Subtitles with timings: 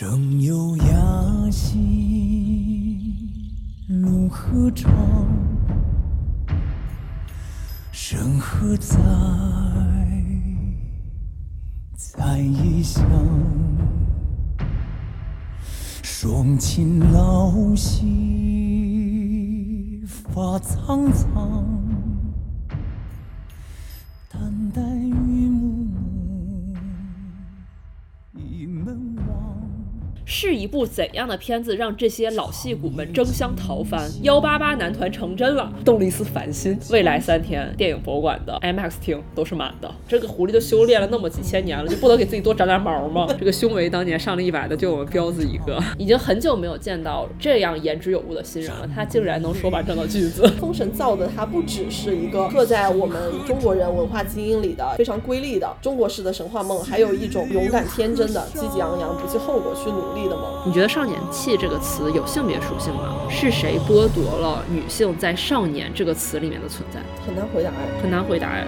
[0.00, 1.78] 生有雅兴
[3.86, 4.90] 路何长？
[7.92, 8.96] 身何在？
[11.94, 13.04] 在异乡。
[16.02, 18.42] 双亲老兮
[20.06, 21.62] 发苍苍，
[30.40, 34.10] 是一部怎样的片子让这些老戏骨们争相逃翻？
[34.22, 39.94] 幺八八男团成真了，动了一丝凡心，未来三天电影博物馆的 IMAX 厅都是满的。
[40.08, 43.26] 这个狐狸都修炼了那么几千年了，就不能给自己多长点毛吗？
[43.38, 50.48] 这个胸围当年上了一百的就我们彪子一个，已经很久没有见到这样言之有物的新人了，他竟然能说完整的句子。
[50.58, 60.29] 封神造的它不只是一个刻在我们中国人文化基因里的非常瑰丽的中国式的神话梦，还有一种勇敢天真的、积极昂扬、不计后果去努力
[60.66, 63.16] 你觉得“少年气”这个词有性别属性吗？
[63.30, 67.00] 是谁剥夺了女性在“少年”这个词里面的存在？
[67.26, 68.02] 很难回答哎。
[68.02, 68.66] 很难回答哎。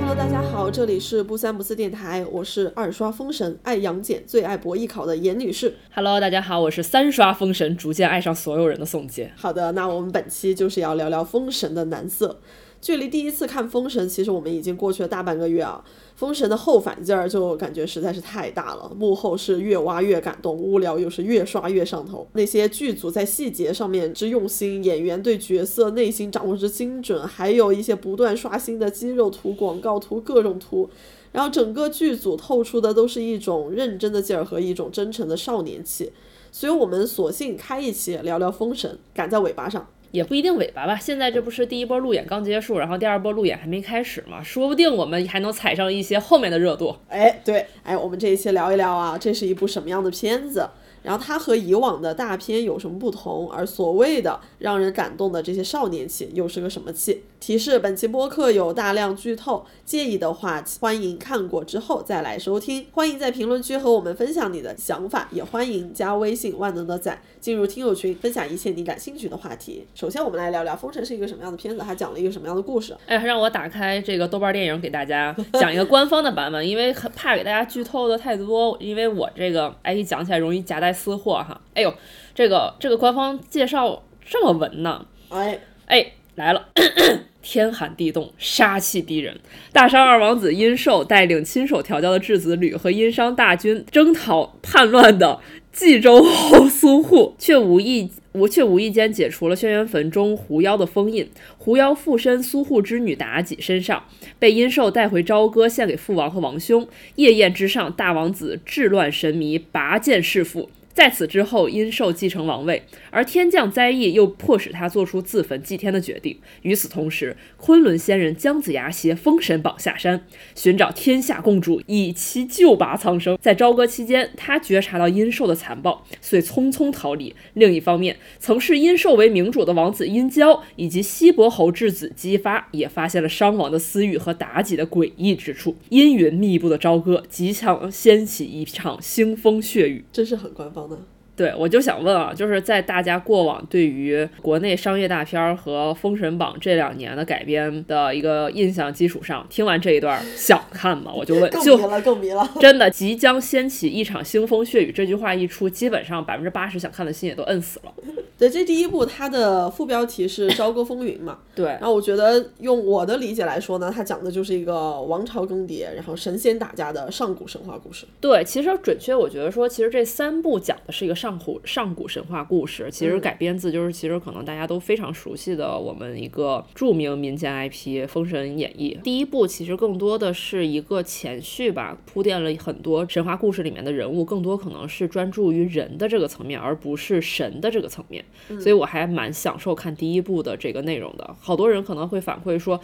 [0.00, 5.76] Hello，大家好，这里是不三不四电台，我是二刷封神、爱杨戬、最爱博艺考的严女士。
[5.94, 9.32] Hello，大家好，我是三刷封神，逐渐爱上所有人的宋杰。
[9.36, 12.40] 好的，那我们本期就是要聊聊封神的男色。
[12.80, 15.84] 距离第一次看封神，其实我们已经过去了大半个月啊。
[16.16, 22.26] 封神的后反劲儿就感觉实在是太大了，幕后是越挖越感动，无聊又是越刷越上头。
[22.32, 30.88] 那些剧组在细节上面之用心，演员对角色内心掌握之精准，还有一些不断刷新的肌肉图、广告图、各种图。
[31.32, 36.12] 然后整个剧组透出的都是一种认真的劲儿和一种真诚的少年气，
[36.50, 39.86] 所以我们索性开一期聊聊封神，赶在尾巴上。
[40.12, 46.96] 也不一定尾巴吧，现在这不是第一波路演刚结束，然后第二波路演还没开始嘛，说不定我们还能踩上一些后面的热度。
[47.08, 50.68] 哎，对，哎，我们这一期聊一聊啊，这是一部什么样的片子？
[51.02, 53.50] 然后它和以往的大片有什么不同？
[53.50, 57.22] 而所谓的让人感动的这些少年气又是个什么气？
[57.40, 62.86] 提示：本期播客有大量剧透，介意的话欢迎看过之后再来收听。
[62.92, 69.86] 欢迎在评论区和我们分享你的想法，也欢迎加微信万能的仔进入听友群，分享一切你感兴趣的话题。
[69.94, 72.94] 首先，我们来聊聊《封神》是一个什么样的片子，它讲了一个什么样的故事？
[73.08, 81.58] 哎，让我打开这个豆瓣电影给大家 讲一个官方的版本，因为很怕给大家剧透的太多，因为我这个哎一讲起来容易夹带私货哈。
[81.72, 81.94] 哎呦，
[82.34, 85.06] 这个这个官方介绍这么文呢？
[85.30, 86.68] 哎，哎，来了。
[87.42, 89.38] 天寒地冻，杀气逼人。
[89.72, 95.40] 大商二王子殷寿带领亲手调教的质子吕和殷商大军征讨叛乱的
[95.72, 101.30] 冀州侯苏护，却无意无却无意间解除了轩辕坟中狐妖的封印。
[101.56, 104.04] 狐妖附身苏护之女妲己身上，
[104.38, 106.86] 被殷寿带回朝歌献给父王和王兄。
[107.16, 110.68] 夜宴之上，大王子治乱神迷，拔剑弑父。
[110.92, 116.38] 在此之后，殷寿继承王位，而天降灾异又迫使他做出自焚祭天的决定。
[116.62, 123.38] 与此同时，昆仑仙人姜子牙携封神榜下山，寻找天下共主，以其救拔苍生。
[123.40, 127.34] 在朝歌期间，他觉察到殷寿的残暴，遂匆匆逃离。
[127.54, 135.76] 另一方面，曾视殷寿为明主的王子殷郊以及西伯侯质子姬发，也发现了商王的私欲和妲己的诡异之处。
[135.88, 140.04] 阴云密布的朝歌，即将掀起一场腥风血雨。
[140.12, 140.96] 真是很官方的。
[141.40, 151.10] 对，我就想问啊，就是在大家过往对于国内商业大片儿和《封神榜》这两年的改编的一个印象基础上，听完这一段想看吗？
[151.16, 152.50] 我就问，就更迷了，更迷了。
[152.60, 157.94] 真的即将掀起一场腥风血雨这句话一出，基本上百分之八十想看的心也都摁死了。
[158.36, 168.04] 对，这第一部它的副标题是《朝歌风云》嘛，对然，后我觉得用我的理解来说呢，它讲的就是一个王朝更迭，然后神仙打架的上古神话故事。
[168.20, 178.96] 对，其实准确，我觉得说，其实这三部讲的是一个上古上古神话故事，其实嗯改编自就是其实可能大家都非常熟悉的我们一个著名民间 IP《封神演义》。
[179.02, 188.24] 第一部其实更多的是一个前序吧，铺垫了很多神话故事里面的人物，更多可能是专注于人的这个层面，而不是神的这个层面。
[188.60, 191.36] 所以我还蛮享受看第一部的这个内容的。
[191.40, 192.80] 好多人可能会反馈说，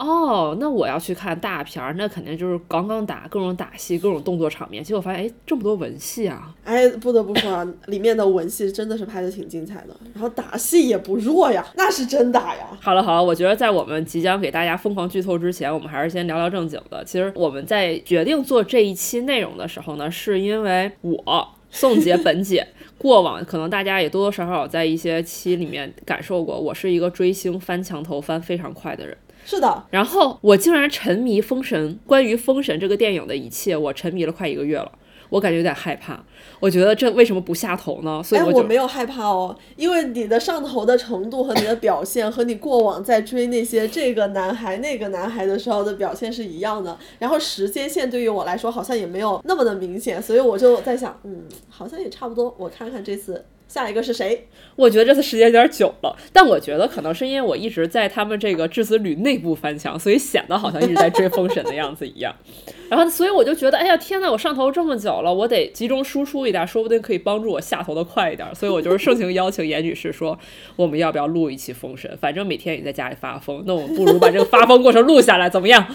[0.00, 4.82] 哦，那我要去看大片儿，那肯定就是杠杠打，各种打戏，各种动作场面。
[4.82, 6.54] 结果发现，哎，这么多文戏啊！
[6.64, 12.66] 哎，不得不说啊， 里面的文戏真的是拍的挺精彩的，然后打戏也不弱呀，那是真打呀。
[12.80, 17.04] 好了好了，我觉得在我们即将给大家疯狂剧透之前，我们还是先聊聊正经的。
[17.04, 22.66] 其实我们在决定做这一期内容的时候呢，是因为我宋姐 本姐
[22.96, 29.14] 过往可能大家也多多少少在一些期里面感受过，我是一个追星翻墙头翻非常快的人。
[29.50, 34.92] 是的，然后我竟然沉迷《封神》，关于《封神》这个电影的一切，我沉迷了快一个月了，
[35.28, 36.22] 我感觉有点害怕。
[36.60, 38.22] 我觉得这为什么不下头呢？
[38.22, 46.96] 所以我没有害怕哦，因为你的上头的程度和你的表现，和你过往在追那些这个男孩那个男孩的时候的表现是一样的。
[47.18, 52.54] 然后时间线对于我来说好像也没有那么的明显，所以我就在想，嗯，好像也差不多。
[52.56, 54.48] 我看看这次下一个是谁？
[54.74, 62.34] 我觉得这次时间有点久了，但我觉得可能是因为我一直在他们这个质子旅内部翻墙，所以显得好像一直在追封神的样子一样。
[62.90, 68.52] 然后，所以我就觉得，哎呀，天呐，我上头这么久了，我得集中输出一点，说不定可以帮助我下头的快一点。
[68.52, 70.36] 所以我就是盛情邀请严女士说，
[70.74, 72.18] 我们要不要录一期封神？
[72.20, 75.86] 反正每天也在家里发疯，那我们不如把这个发疯过程录下来，怎么样？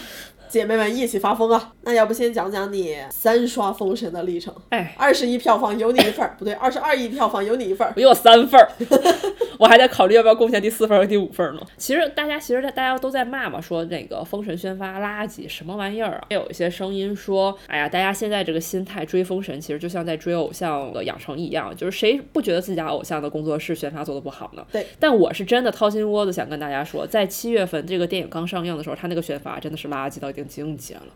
[0.55, 1.73] 姐妹们一起发疯啊！
[1.81, 4.55] 那要不先讲讲你三刷封神的历程？
[4.69, 7.99] 哎，二十亿票房有你一份儿，不对，二十二亿票房有你一份儿我。
[7.99, 8.71] 有三份儿，
[9.59, 11.59] 我还在考虑要不要贡献第四份儿和第五份儿呢。
[11.75, 16.23] 其实大家其实大家都在骂嘛，说那个封神宣发垃圾，什么玩意儿啊？
[16.29, 24.65] 也有一些声音说，哎呀，大家现在这个心态追封神，其实就像在追偶像的养成一样，就是谁不觉得自家偶像的工作室宣发做的不好呢？
[24.71, 24.87] 对。
[25.01, 31.07] 但我是真的掏心窝子想跟大家说，在七月份这个电影刚上映的时候，他那个宣发真的是垃圾到一定境界了。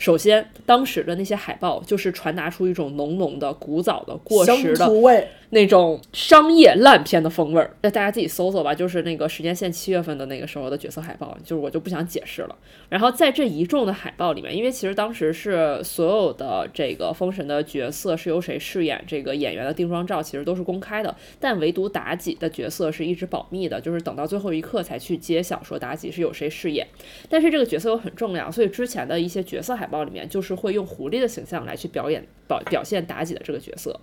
[0.00, 7.76] 首先，当时的那些海报就是传达出一种浓浓的、古早的、过时的味，那种商业烂片的风味儿。
[7.82, 12.56] 那大家自己搜搜吧，就是那个时间线七月份的那个时候的角色海报，就是我就不想解释了。
[12.88, 26.86] 然后在这一众的海报里面，因为其实当时是所有的这个封神的角色是由谁饰演，这个演员的定妆照其实都是公开的，但唯独妲己的角色是一直保密的，就是等到最后一刻才去揭晓说妲己是有谁饰演。
[27.28, 34.00] 但是这个角色又很重要，所以之前的一些角色海报里面就是会用狐狸的形象来去表演表表现妲己的这个角色。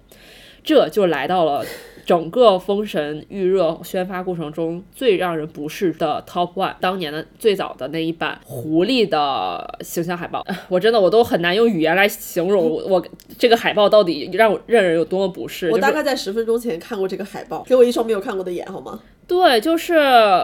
[0.64, 1.64] 这就来到了
[2.06, 13.06] 整个封神预热宣发过程中最让人不适的 Top One，当年的最早的那一版狐狸的形象海报， 我真的我都很难用语言来形容我我
[13.38, 15.72] 这个海报到底让我让人有多么不适。
[15.72, 19.00] 我大概在十分钟前看过这个海报，给我一双没有看过的眼好吗？
[19.28, 19.94] 对，就是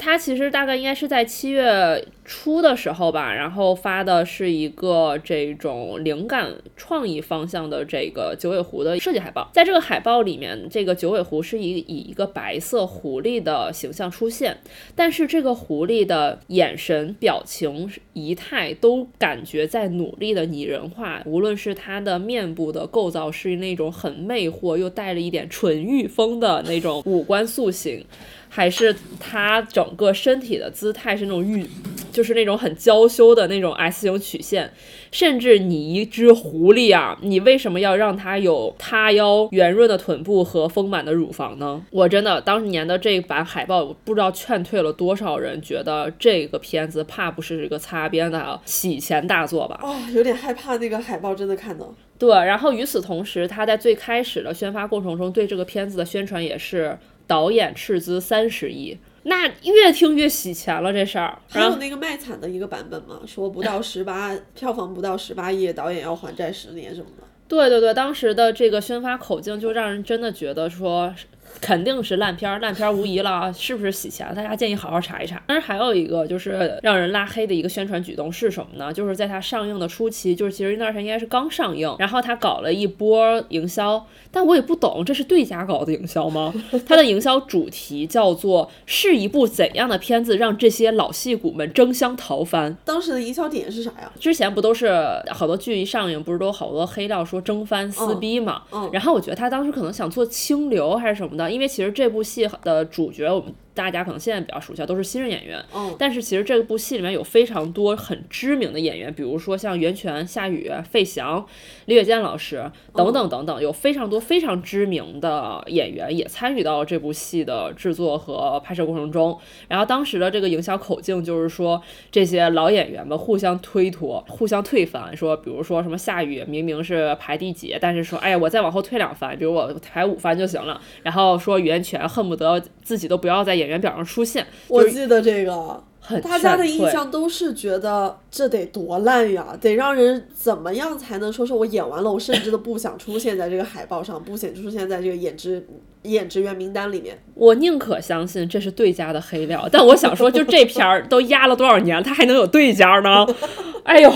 [0.01, 9.50] 他其实大概应该是在七月初的时候吧，然后发的是一个这种灵感创意方向的这个九尾狐的设计海报。
[9.53, 14.57] 在这个海报里面，这个九尾狐是以以一个白色狐狸的形象出现，
[14.94, 28.06] 但是这个狐狸的眼神、表情、仪态都感觉在努力的拟人化，无论是它的面部的构造是那种很魅惑又带了一点纯欲风的那种五官塑形。
[28.55, 31.65] 还是他整个身体的姿态是那种玉，
[32.11, 34.71] 就是那种很娇羞的那种 S 型曲线，
[35.11, 41.83] 甚至你一只狐狸啊，你为什么要让它有塌腰、圆润的臀部和丰满的乳房呢？
[41.89, 49.79] 我真的当年的这版海报，我不知道劝退了多少人，觉得这个片子怕不是一个擦边的洗钱大作吧？
[49.81, 51.91] 啊、有点害怕那个海报真的看到。
[52.19, 56.95] 对，然后与此同时，他在最开始的宣发过程中，对这个片子的宣传也是
[57.27, 61.39] 导演斥资三十亿，那越听越洗钱了这事儿。
[61.47, 67.23] 还有那个卖惨的一个版本嘛，说不到十八票房不到十八亿，导演要还债十年什么的。
[67.47, 71.13] 对对对，当时的这个宣发口径就让人真的觉得说。
[71.62, 73.52] 肯定是烂片儿，烂片儿无疑了啊！
[73.52, 74.28] 是不是洗钱？
[74.36, 75.42] 大家建议好好查一查。
[75.48, 78.92] 当然还有一个就是让人拉黑的一个宣传举动是什么呢？
[78.92, 86.54] 就是在它上映的初期，就是其实那段时间应该是刚上映，然后他搞了一波营销，但我也不懂这是对家搞的营销吗？
[86.88, 92.76] 它的营销主题叫做“是一部怎样的片子让这些老戏骨们争相逃翻”。
[92.83, 94.12] 当时的营销点是啥呀？
[94.19, 94.92] 之前不都是
[95.31, 98.64] 好多剧一上映，不是都好多黑料说争翻撕逼嘛？
[98.72, 105.63] 嗯然后我觉得他当时可能想做清流还是什么的，因为其实这部戏的主角我们大家可能现在比较熟悉，都是新人演员。
[105.73, 111.45] 嗯，但是其实这部戏里面有非常多很知名的演员，比如说像袁泉、夏雨、费翔、
[111.85, 119.37] 李雪健老师等等等等，有非常多非常知名的演员也参与到了这部戏的制作和拍摄过程中。
[119.68, 130.80] 然后当时的这个营销口径就是说，这些老演员们互相推脱、互相退翻，说比如说什么夏雨明明是排第几，但是说哎呀我再往后退两番，比如我排五番就行了。
[131.01, 135.83] 然后说袁泉恨不得自己都不要再演员表上出现，我记得这个。
[136.05, 145.65] 很大家的印象都是觉得这得多烂呀，得让人怎么样才能说是我演完了，我甚至都不想出现在这个海报上，不想出现在这个演职
[146.01, 147.17] 演职员名单里面。
[147.35, 153.25] 我宁可相信这是对家的黑料，但我想说，就这片儿都压了多少年，它还能有对家呢？
[153.85, 154.13] 哎呦，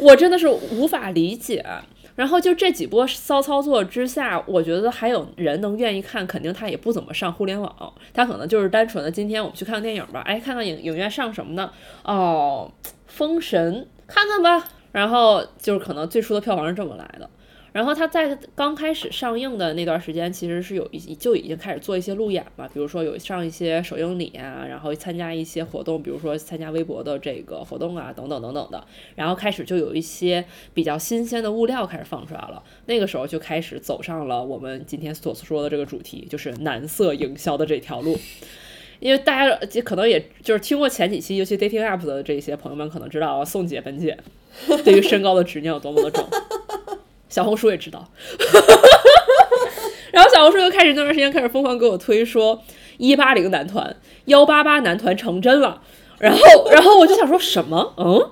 [0.00, 1.62] 我真的是无法理解。
[2.18, 11.70] 然后就这几波骚操作之下，我觉得还有人能愿意看，肯定他也不怎么上互联网，他可能就是单纯的今天我们去看个电影吧，哎，看看影影院上什么呢？
[12.02, 12.68] 哦，
[13.06, 14.64] 封神，看看吧。
[14.90, 17.30] 然后就是可能最初的票房是这么来的。
[17.72, 28.84] 然后他在刚开始上映的那段时间，其实是有一就已经开始做一些路演嘛，比如说有上一些首映礼啊，然后参加一些活动，比如说参加微博的这个活动啊，等等等等的。
[29.14, 38.18] 然后开始就有一些比较新鲜的物料开始放出来了，那个时候就开始走上了我们今天所说的这个主题，就是男色营销的这条路。
[39.00, 44.18] 因为大家可能也就是听过前几期，尤其 dating app 的这些朋友们可能知道，宋姐本姐
[44.84, 46.26] 对于身高的执念有多么的重。
[47.28, 48.08] 小红书也知道，
[50.12, 52.62] 然后小红书又开始那段时间开始疯狂给我推说
[52.96, 53.94] 一八零男团、
[54.26, 55.82] 幺八八男团成真了，
[56.18, 57.94] 然后然后我就想说什么？
[57.96, 58.30] 嗯，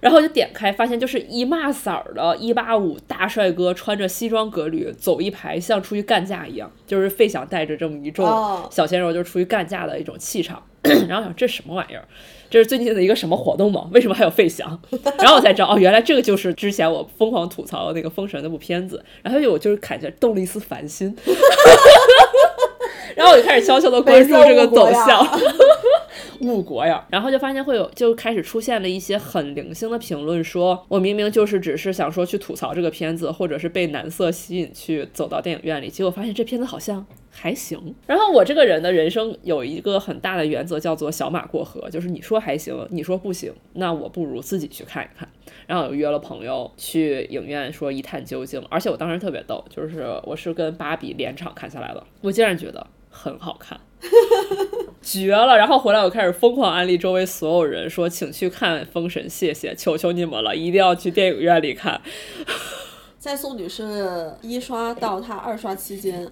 [0.00, 8.26] 然后就点开发现就是一骂色儿的一八五大帅哥穿着西装革履走一排，像出去干架一样，就是费翔带着这么一众
[8.70, 10.62] 小鲜肉就出去干架的一种气场，
[11.08, 12.04] 然后想这什么玩意儿？
[12.50, 13.90] 这是最近的一个什么活动吗？
[13.92, 14.80] 为什么还有费翔？
[15.18, 19.04] 然后我才知道，哦，原来这个就是之前我疯狂吐槽的那个《封神》那部片子。
[19.22, 21.14] 然后我就是感觉动了一丝烦心，
[23.14, 25.26] 然后我就开始悄悄的关注这个走向。
[26.40, 27.04] 误国呀！
[27.10, 37.94] 然后就发现会有，就开始出现了一些很零星的评论，说我明明就是只是想说去吐槽这个片子，或者是被男色吸引去走到电影院里，结果发现这片子好像还行。
[38.06, 45.28] 然后我这个人的人生有一个很大的原则，叫做小马过河，就是你说还行，你说不行，那我不如自己去看一看。
[45.66, 53.78] 然后我约了朋友去影院说一探究竟，而且我当时特别逗，就是我是跟芭比连场看下来的，我竟然觉得很好看。
[55.02, 55.56] 绝了！
[55.56, 62.00] 然后回来我开始疯狂安利周围所有人，说请去看《封神》，谢谢，求求你们了，一定要去电影院里看。
[63.18, 66.30] 在宋女士一刷到她二刷期间。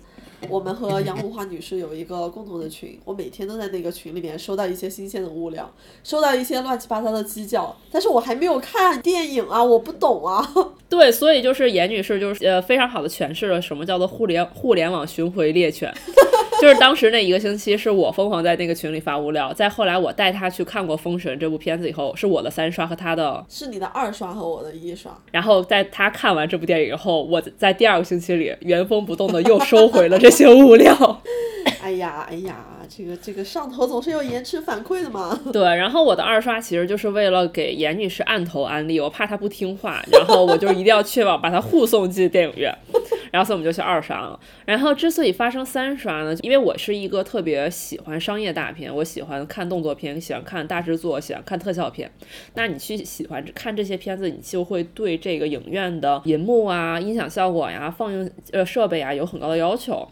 [0.48, 5.70] 我们和杨红花女士有一个共同的群，我每天都在那个群里面收到一些新鲜的物料，
[6.04, 10.46] 收到一些乱七八糟的鸡叫，但是我还没有看电影啊，我不懂啊。
[10.88, 15.92] 对，所以就是严女士就是呃非常好的诠释了什么叫做互联互联网巡回猎犬，
[16.62, 30.25] 就是当时那一个星期是我疯狂在那个群里发物料，再后来我带她去看过《封神》这部片子以后，是我的三刷和她的，是你的二刷和我的一刷，然后在她看完这部电影以后，我在第二个星期里原封不动的又收回了这。
[30.26, 31.22] 这些物料，
[31.80, 32.56] 哎呀哎呀，
[32.88, 35.38] 这个这个上头总是有延迟反馈的嘛。
[35.52, 42.76] 对，然后我的二刷其实就是为了给严女士按头安利，我怕她不听话，然后我就一定要确保把她护送进电影院。
[43.30, 44.38] 然后所以我们就去二刷了。
[44.64, 52.10] 然后之所以发生三刷呢，因为我是一个特别喜欢商业大片，我喜欢看动作片，喜欢看大制作，喜欢看特效片。
[52.54, 60.08] 那你去喜欢看这些片子，你就会对这个影院的银幕啊、音响效果呀、放映呃设备啊有很高的要求。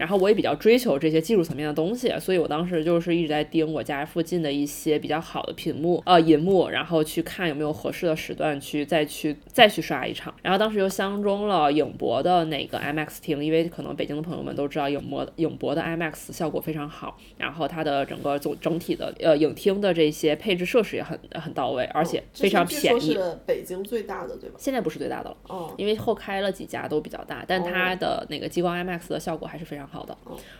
[0.00, 10.34] 然后我也比较追求这些技术层面的东西，所以我当时就是一直在盯我家附近的一些比较好的屏幕呃银幕，然后去看有没有合适的时段去再去再去刷一场。
[10.42, 12.80] 然后当时又相中了影博的那个。
[12.80, 23.12] IMAX 厅，因为可能北京的朋友们都知道影博影博的 IMAX 效果非常好，然后它的整个总整体的呃影厅的这些配置设施也很很到位，而且非常便宜。
[23.12, 24.56] 是北京最大的对吧？
[24.58, 30.16] 现在不是最大的了，哦，因为后开了几家都比较大，但它的那个激光 IMAX 的效果还是非常好的，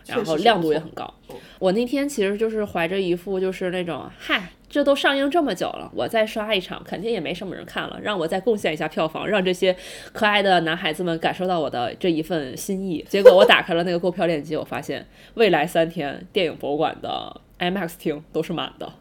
[0.07, 1.13] 然后亮度也很高。
[1.59, 4.51] 我那天其实就是怀着一副就是那种嗨。
[4.69, 7.99] 这都上映这么久了，我再刷一场，肯定也没什么人看了。
[8.01, 9.77] 让我再贡献一下票房，让这些
[10.13, 13.05] 可爱的男孩子们感受到我的这一份心意。
[13.09, 18.93] 结果我打开了那个购票链接，我发现未来三天电影博物馆的 IMAX 厅都是满的，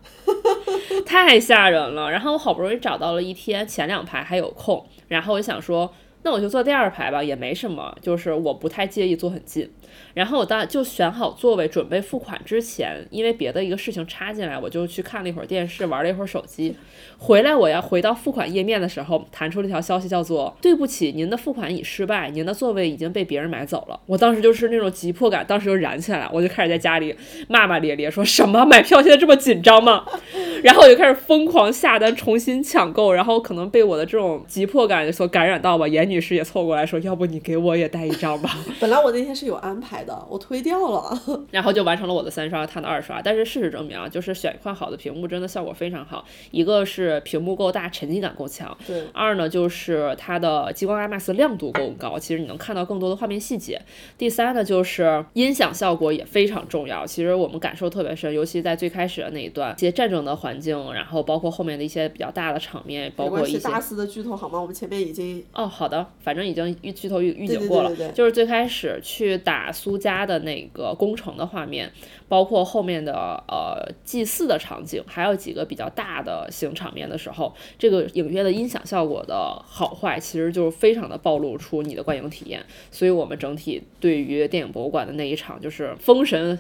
[1.06, 2.10] 太吓人了。
[2.10, 5.94] 然后我好不容易找到了一天前两排还有空，然后我想说，
[6.30, 9.68] 那我就坐第二排吧，也没什么，就是我不太介意坐很近。
[10.14, 16.76] 然后我当就选好座位，准备付款之前，因为别的一个事情插进来，我就去看了一会儿电视，玩了一会儿手机。
[17.18, 27.16] 回来我要回到付款页面的时候，弹出了一条消息，叫做“对不起，您的付款已失败，您的座位已经被别人买走了。”我当时就是那种急迫感，当时就燃起来了，我就开始在家里
[27.48, 30.06] 骂骂咧咧，说什么买票现在这么紧张吗？
[30.64, 33.12] 然后我就开始疯狂下单，重新抢购。
[33.12, 38.58] 然后可能被我的这种急迫感所感染到吧，严女士也凑过来说：“要不你给我也带一张吧？
[38.80, 39.80] ”本来我那天是有安。
[39.80, 41.18] 排的，我推掉了。
[41.52, 43.22] 然后就完成了我的三刷，他的二刷。
[43.22, 46.26] 但是事实证明啊，就是选一块好的屏幕，真的效果非常好。
[46.52, 53.82] 一个是屏幕够大，沉浸感够强；对，二呢就是它的激光 IMAX 亮度够高，其实你能看到更多的画面细节。
[54.18, 64.60] 第三呢就是音响效果也非常重要，其实我们感受特别深，尤其在最开始的那一段，一些战争的环境，然后包括后面的一些比较大的场面，包括一些大肆的剧透好吗？
[64.60, 71.92] 我们前面已经哦，好的，反正已经预剧透预预警过了，对对对就是最开始去打苏家的那个攻城的画面，
[72.28, 73.14] 包括后面的
[73.48, 82.64] 呃祭祀的场景，还有几个比较大的型场面的时候，这个影院的音响效果的好坏，其实就是非常的暴露出你的观影体验。
[82.92, 86.60] 所以我们整体对于电影博物馆的那一场，就是封神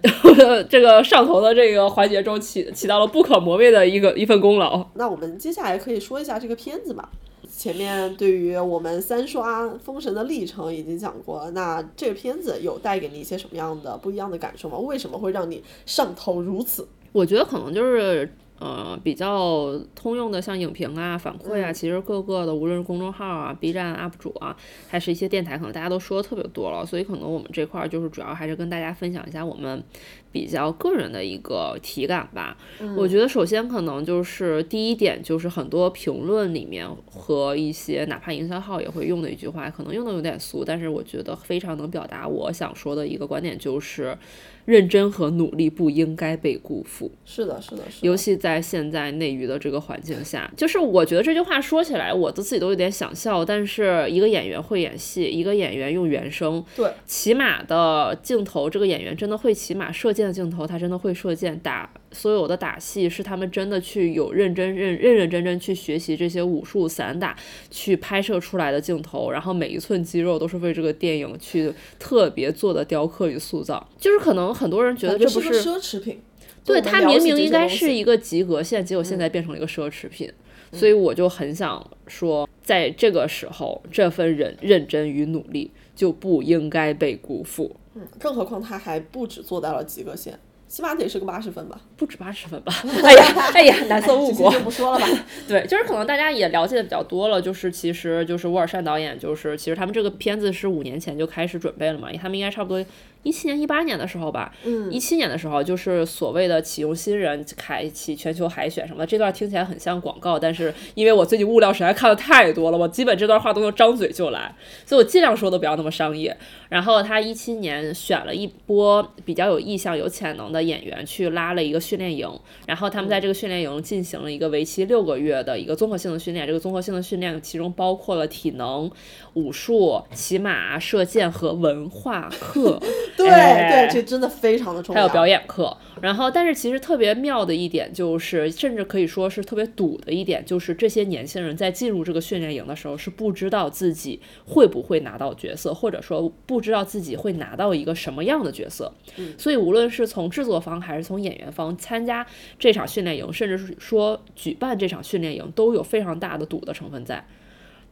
[0.69, 4.87] 这 个上头的这个环节中起起到了不可磨灭的一个一份功劳。
[4.95, 7.09] 那我们接下来可以说一下这个片子吧。
[7.59, 14.77] 前面对于我们三刷《封神》的历程已经讲过了，那这个片子有带给你一些什么样的不一样的感受吗？
[14.77, 16.87] 为什么会让你上头如此？
[17.11, 24.55] 我觉得可能就是呃比较通用的，像影评啊、反馈啊，其实各个的无论是公众号啊、B 站 UP 主啊，
[24.87, 29.83] 还是一些电台，可能大家都说的特别多了，所以可能我们这块儿就是主要还是跟大家分享一下我们
[30.31, 32.57] 比较个人的一个体感吧。
[32.95, 44.17] 我觉得首先可能就是第一点，就是很多评论里面和一些哪怕营销号也会用的一句话，可能用的有点俗，但是我觉得非常能表达我想说的一个观点，就是
[44.65, 47.11] 认真和努力不应该被辜负。
[47.25, 48.07] 是的，是的，是的。
[48.07, 53.43] 尤其在现在内娱的这个环境下，就是我觉得这句话说起来，我都自己都有点想笑。
[53.43, 67.35] 但是一个演员会演戏，一个演员用原声，对，骑马的镜头，这个演员真的会骑马，射箭的镜头他真的会射箭，打所有的打戏是他们真的去有认真认认认真真去学习这些武术散打，
[67.69, 73.87] 去拍摄出来的镜头，然后每一寸肌肉都是为这个电影去特别做的雕刻与塑造。
[73.97, 76.21] 就是可能很多人觉得这不是奢侈品。
[76.65, 80.31] 对，它明明应该是一个及格线，结果现在变成了一个奢侈品，
[80.71, 87.75] 所以我就很想说，在这个时候，这份认认真与努力就不应该被辜负。
[87.95, 90.37] 嗯更何况他还不止做到了及格线，
[90.67, 91.81] 起码得是个八十分吧。
[91.97, 92.71] 不止八十分吧？
[93.03, 94.59] 哎呀，哎呀，蓝 色误国就。
[94.59, 95.07] 不说了吧。
[95.47, 102.85] 对，就是可能大家也了解的比较多了，就是其实就是沃尔善导演，就是其实他们这个片子是五年前就开始准备了嘛，他们应该差不多
[103.23, 114.55] 一七年、一八年的时候吧，嗯一七年的时候就是所谓的启用新人、开启全球海选什么的，这段听起来很像广告，但是因为我最近物料实在看的太多了，我基本这段话都能张嘴就来，
[114.85, 116.35] 所以我尽量说的不要那么商业。
[116.69, 122.29] 然后他一七年选了一波比较有意向、有潜能的演员去拉了一个训练营，
[122.67, 126.47] 然后他们在这个训练营进行了一个为期六个月的一个综合性的训练。
[126.47, 128.89] 这个综合性的训练其中包括了体能、
[129.33, 132.79] 武术、骑马、射箭和文化课。
[133.17, 135.01] 对、哎对，这真的非常的重要。
[135.01, 135.75] 还有表演课。
[136.01, 148.93] 然后，但是其实特别妙的一点就是，甚至可以说是特别堵的一点，就是这些年轻人在进入这个训练营的时候是不知道自己会不会拿到角色，或者说不知道自己会拿到一个什么样的角色。
[149.37, 152.25] 所以，无论是从制作方还是从演员方参加
[152.57, 157.25] 这场训练营，甚至是说举办这场训练营，都有非常大的赌的成分在。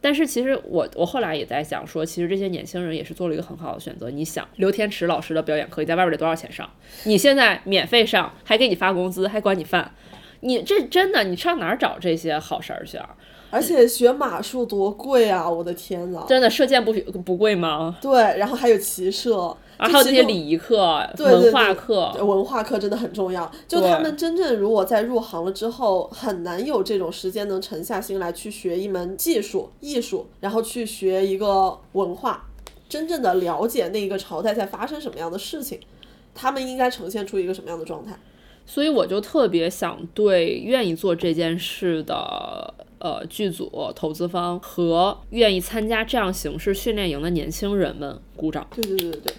[0.00, 4.10] 但是其实我我后来也在想说，其实这些年轻人也是做了一个很好的选择。
[4.10, 6.68] 你想，刘天池老师的表演课，你在外边得多少钱上？
[7.04, 9.92] 你现在免费上，还给你发工资，还管你饭，
[10.40, 13.10] 你这真的你上哪儿找这些好事儿去啊？
[13.50, 15.48] 而且学马术多贵啊！
[15.48, 16.22] 我的天呐。
[16.28, 17.96] 真的射箭不不贵吗？
[17.98, 20.22] 对，然后还有骑射，然后还有这些。
[20.24, 20.76] 礼仪课、
[21.18, 23.50] 文化对课，文化课真的很重要。
[23.66, 32.46] 就他们真正如果在入行了之后，很难有这种时间能沉下心来去学一门技术、艺术，然后去学一个文化，
[32.90, 35.80] 真正的了解那个朝代在发生什么样的事情，
[36.34, 38.14] 他们应该呈现出一个什么样的状态。
[38.66, 48.66] 所以我就特别想对愿意做这件事的呃剧组、投资方和愿意参加这样形式训练营的年轻人们鼓掌。
[48.74, 49.34] 对对对对对，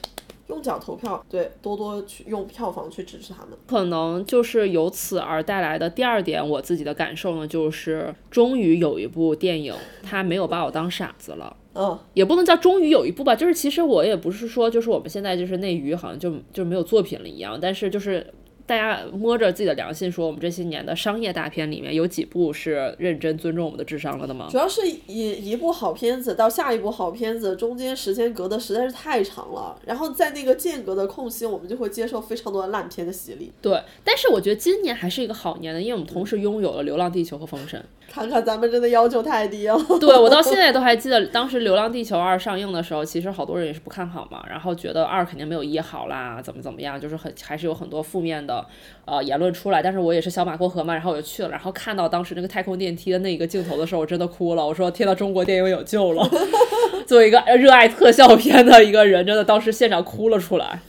[0.49, 3.57] 用脚投票，对，多多去用票房去支持他们。
[3.67, 11.55] 可能就是由此而带来的第二点，我自己的感受呢，就是终于有一部电影，它没有把我当傻子了。
[11.75, 18.25] 嗯，也不能叫终于有一部吧，就是其实我也不是说，就是我们现在就是内娱好像就就没有作品了一样，但是就是
[18.69, 24.47] 大家摸着自己的良心说，我们这些年的商业大片里面有几部是认真尊重我们的智商了的吗？
[24.51, 33.51] 主要是一一部好片子到下一部好片子中间时间隔得实在是太长了，然后在那个间隔的空隙，我们就会接受非常多的烂片的洗礼。
[33.59, 37.79] 对，但是我觉得今年还是一个好年的，因为我们同时拥有了《流浪地球》和《封神》。
[38.11, 39.77] 看看咱们真的要求太低了。
[39.99, 48.65] 对我到现在都还记得，当时《流浪地球二》上映的时候，其实好多人也是不看好嘛，然后觉得二肯定没有一好啦，怎么怎么样，就是很还是有很多负面的
[49.05, 49.81] 呃言论出来。
[49.81, 54.65] 但是我也是小马过河嘛，然后我就去了，然后看到当时那个太空电梯的那一个镜头的时候，我真的哭了。
[54.65, 56.27] 我说天呐，中国电影有救了！
[57.05, 60.79] 作为一个热爱特效片的一个人，真的当时现场哭了出来。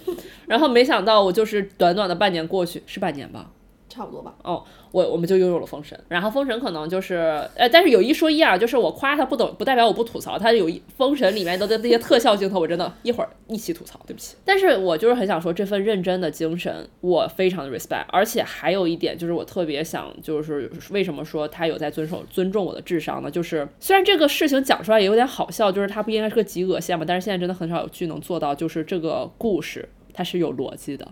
[0.47, 3.51] 然后没想到我就是短短的半年过去，是半年吧？
[3.91, 4.35] 差不多吧。
[4.43, 7.17] 哦，我我们就拥有了封神，然后封神可能就是，
[7.57, 14.37] 呃，但是有一说一啊，就是我夸他不懂，不代表我不吐槽，他有一封神里面的那些特效镜头，我真的一会儿一起吐槽，对不起。
[14.45, 23.31] 但是我就是很想说，这份认真的精神，我非常的 respect，而且还有一点就是我特别想，就是为什么说他有在遵守尊重我的智商呢？
[23.31, 31.07] 就是虽然这个事情讲出来也有点好笑，就是他不应该是个及格线嘛，但是现在真的很少有剧能做到，就是这个故事它是有逻辑的，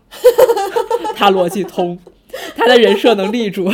[1.15, 1.99] 它逻辑通。
[2.57, 3.69] 他的人设能立住，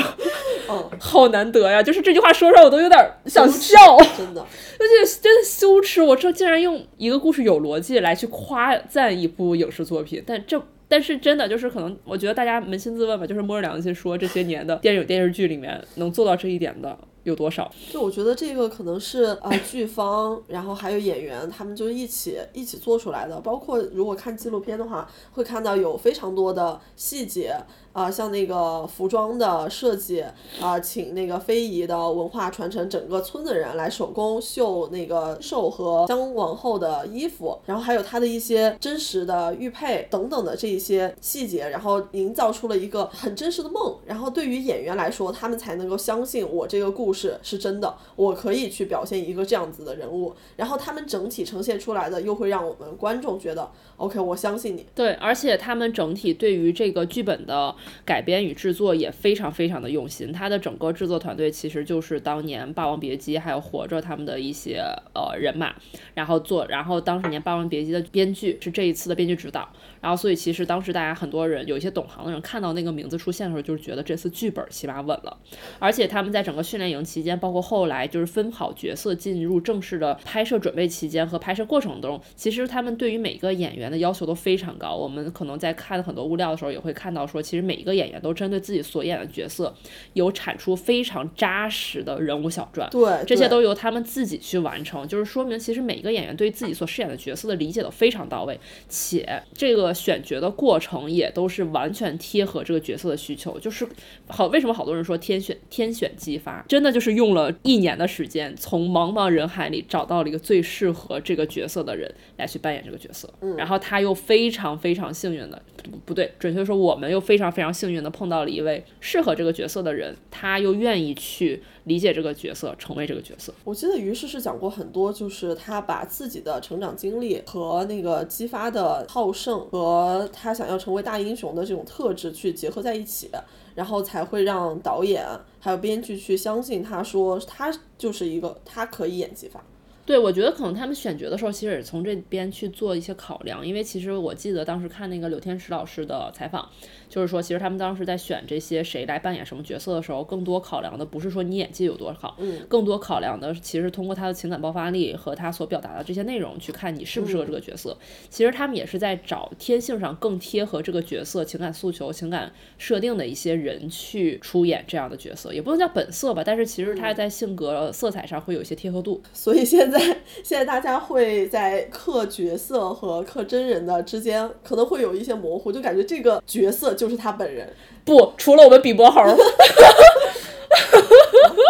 [0.68, 1.82] 嗯，好难得呀！
[1.82, 3.76] 就是这句话说出来，我都有点想笑，
[4.16, 6.02] 真的，而且真的羞耻。
[6.02, 17.70] 我这竟然用一个故事有逻辑来去夸赞一部影视作品，但这但是真的就是可能，我觉得大家扪心自问吧，就是摸着良心说，这些年的电影电视剧里面能做到这一点的有多少？
[17.90, 23.40] 就我觉得这个可能是啊、呃剧方，然后还有演员，他们就一起一起做出来的。
[23.40, 27.54] 包括如果看纪录片的话，会看到有非常多的细节。
[27.94, 30.22] 啊、像那个服装的设计
[30.60, 43.96] 啊、请那个非遗的文化传承，整个村的人来手工绣那个寿和姜王后的衣服，然后还有他的一些真实的玉佩等等的这一些细节，然后营造出了一个很真实的梦。
[44.04, 50.34] 然后对于演员来说，他们才能够相信我这个故事是真的，我可以去表现一个这样子的人物。
[50.56, 54.84] 然后他们整体呈现出来的，又会让我们观众觉得，OK，我相信你。
[54.96, 57.72] 对，而且他们整体对于这个剧本的
[58.04, 60.32] 改编与制作也非常非常的用心。
[60.32, 64.82] 他的整个制作团队其实就是当年《霸王别姬》还有《活着》他们的一些
[65.14, 65.74] 呃人马，
[66.14, 69.68] 然后做，然后当时年《霸王别姬》的编剧是这一次的编剧指导，
[70.00, 75.36] 然后所以其实当时大家很多人有一些懂行的人看到那个名字出现的时候，就是觉得这次剧本起码稳了。
[75.78, 84.94] 而且他们在整个训练营期间，包括后来就是分好角色进入正式的拍摄准备期间和拍摄过程中，其实他们对于每个演员的要求都非常高。
[84.94, 89.74] 我们可能在看很多物料的时候，也会看到说，其实每一个演员都针对自己所演的角色，
[90.12, 92.88] 有产出非常扎实的人物小传。
[92.90, 98.58] 对，这些都由他们自己去完成，就是说明其实每一个演员对自己所饰演的角色的理解都非常到位，
[98.88, 103.58] 且这个选角的过程也都是完全贴合这个角色的需求。
[103.58, 103.86] 就是
[104.28, 113.32] 好，为什么好多人说天选天选激发，真的就是用了一年的时间，从茫茫人海里找到了一个最适合这个角色的人来去扮演这个角色。
[113.40, 123.52] 嗯然后他又非常非常幸运的，不不对，准确说我们又非常非常幸运的碰到了一位适合这个角色的人，他又愿意去理解这个角色，成为这个角色。
[123.64, 133.30] 我记得于适是讲过很多，就是他把自己的成长经历和那个激发的好胜和他想要成为大英雄的这种特质去结合在一起，
[133.74, 135.26] 然后才会让导演
[135.58, 139.64] 还有编剧去相信他说他就是一个他可以演技法。
[140.06, 146.68] 对，我觉得可能他们选角的时候，其实也是从这边去做一些考量，因为其实我记得当时看那个柳天石老师的采访，
[147.08, 157.96] 就是说，其实他们当时在选这些谁来扮演什么角色的时候，更多考量的不是说你演技有多好，嗯，更多考量的其实通过他的情感爆发力和他所表达的这些内容去看你适不适合这个角色。
[158.28, 169.22] 其实他们也是在找天性上更贴合这个角色情感诉求、情感设定的一些人去出演这样的角色，也不能叫本色吧，但是其实他在性格色彩上会有一些贴合度。
[169.32, 169.93] 所以现在
[170.42, 177.68] 现在大家会在刻角色和刻真人的之间可能会有一些模糊，就感觉这个角色就是他本人。
[178.04, 179.22] 不，除了我们比伯猴，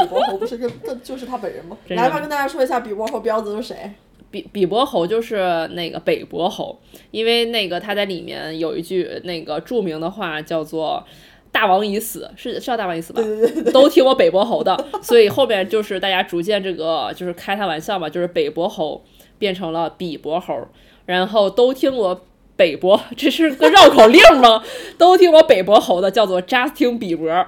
[0.01, 1.77] 比伯侯不是跟跟就是他本人吗？
[1.89, 3.93] 来吧，跟大家说一下比伯侯彪子是谁。
[4.31, 6.77] 比比伯侯就是那个北伯侯，
[7.13, 11.05] 因为那个他在里面有一句那个著名的话叫做
[11.55, 13.23] “大王已死”，是是叫大王已死吧？
[13.23, 19.05] 对对对对，都听我北伯侯的，所以后面就是大家逐渐这个就是开他玩笑嘛，就是北伯侯
[19.39, 20.67] 变成了比伯侯，
[21.07, 22.21] 然后都听我
[22.57, 24.63] 北伯， 这是个绕口令吗？
[24.99, 27.47] 都听我北伯侯的，叫做 Justin 比伯，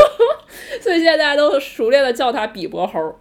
[0.82, 3.16] 所以现在大家都熟练的叫他比伯侯。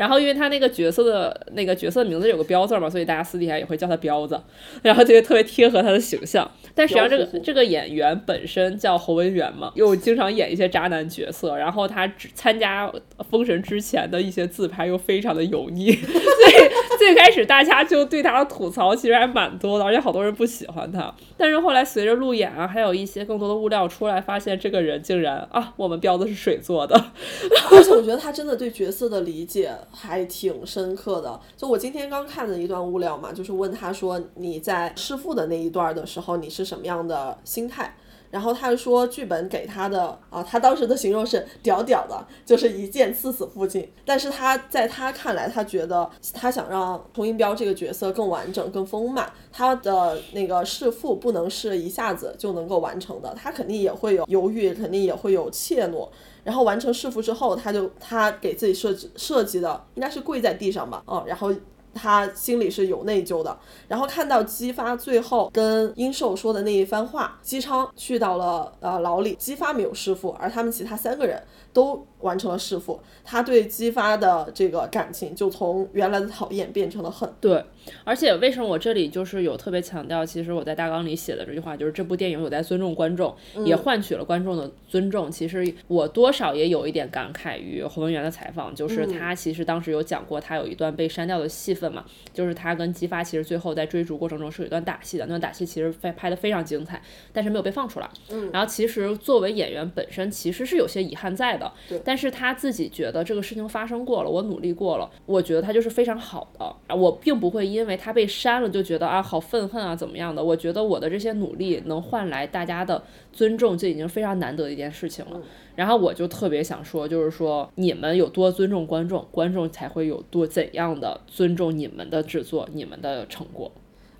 [0.00, 4.40] 然后因为他那个角色的那个角色名字有个彪字嘛，所以大家私底下也会叫他彪子，
[4.80, 6.50] 然后这个特别贴合他的形象。
[6.74, 12.90] 但实际上这个这个演员本身叫侯文元嘛，又经常演一些渣男角色，然后他只参加
[13.28, 16.14] 封神之前的一些自拍又非常的油腻， 所
[16.48, 21.14] 以最开始大家就对他的吐槽其实还蛮多的，而且好多人不喜欢他。
[21.36, 26.94] 但是后来随着路演啊，还有一些更多的物料出来，发现这个人竟然啊，我们彪子是水做的，
[27.70, 31.40] 而且我觉得他真的对角色的理解还挺深刻的。
[31.56, 37.94] 就我今天刚看的一段物料嘛，就是问他说你在弑父的那一段的时候，你是什么样的心态？
[38.30, 43.90] 然后他就说，剧本给他的啊，他当时的形容是屌屌的，就是一剑刺死父亲。
[44.04, 56.08] 但是他在他看来，他觉得他想让童音彪这个角色更完整、更丰满，他的那个弑父不能是一下子就能够完成的，他肯定也会有犹豫，肯定也会有怯懦。
[56.50, 61.54] 然后完成弑父之后，他就他给自己设置设计的应该是跪在地上吧，哦，然后
[61.94, 63.56] 他心里是有内疚的。
[63.86, 71.40] 然后看到姬发最后跟殷寿说的那一番话，姬昌去到了呃牢里，姬发没有弑父，而他们其他三个人
[71.72, 73.00] 都完成了弑父。
[73.24, 77.30] 他对姬发的这个感情就从原来的讨厌变成了恨。
[77.40, 77.64] 对，
[78.04, 85.30] 而且为什么我这里就是有特别强调，其实我在大纲里写的这句话，就是这部电影有在尊重观众，也换取了观众的尊重。
[85.30, 97.00] 其实我多少也有一点感慨于侯文元的采访，就是他其实当时有讲过，他有一段被删掉的戏份嘛，就是他跟姬发其实最后在追逐过程中是有一段打戏的，那段打戏其实拍拍的非常精彩，
[97.32, 98.10] 但是没有被放出来。
[98.30, 101.70] 嗯，然后其实作为演员本身其实是有些遗憾在的，
[102.10, 113.00] 但是他自己觉得这个事情发生过了，我努力过了，我觉得他就是非常好的，啊我并不会因为他被删了就觉得啊好愤恨啊怎么样的，我觉得我的这些努力能换来大家的
[113.32, 115.40] 尊重，就已经非常难得的一件事情了。
[115.76, 123.70] 然后我就特别想说，就是说你们有多尊重观众，观众才会有多怎样的尊重你们的制作、你们的成果。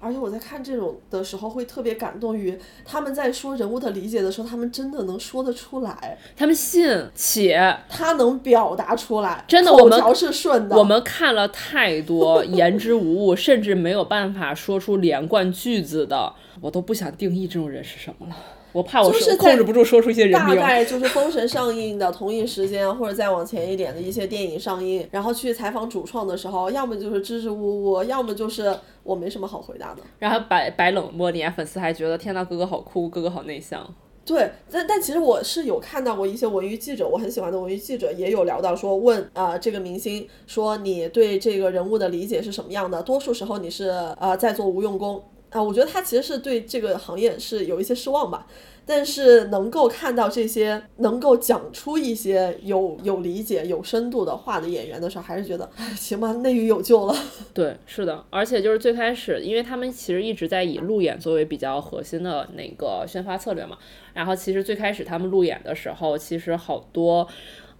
[0.00, 10.76] 而且我在看这种的时候，会特别感动于他们在说人物的理解的时候，他们真的能说得出来，他们信且他能表达出来，真的我们是顺的。
[10.76, 16.32] 我们看了太多 言之无物，甚至没有办法说出连贯句子的，
[16.62, 18.36] 我都不想定义这种人是什么了。
[18.72, 20.54] 我怕我就是控制不住说出一些人大。
[20.54, 30.02] 概就是《封神》上映的同一时间， 或者再往前一点的一些电影上映，然后去采访主创的时候，要么就是支支吾吾，要么就是我没什么好回答的。
[30.18, 33.86] 然后摆摆冷漠，脸粉丝还觉得天呐，哥哥好酷，哥哥好内向。
[34.22, 43.02] 对，但但其实我是有看到过一些文娱记者，我很喜欢的文娱记者也有聊到说，问啊、呃这个明星说你对这个人物的理解是什么样的？
[43.02, 43.88] 多数时候你是
[44.20, 48.46] 呃在做无用功啊、我觉得他其实是对这个行业是有一些失望吧。
[48.86, 57.14] 但是能够看到这些能够讲出一些有有理解、有深度的话的演员的时候，还是觉得，哎，行吧，内娱有救了。
[57.54, 63.78] 对，是的，而且就是最开始，因为他们其实一直在以路演作为比较核心的那个宣发策略嘛。
[64.12, 67.28] 然后其实最开始他们路演的时候，其实好多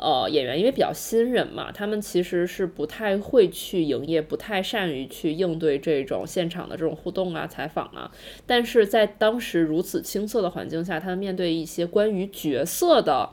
[0.01, 8.11] 呃演员因为比较新人嘛，他们其实是不太会去营业，不太善于去应对这种现场的这种互动啊、采访啊。
[8.47, 13.31] 但是在当时如此青涩的环境下，他们面对一些关于角色的。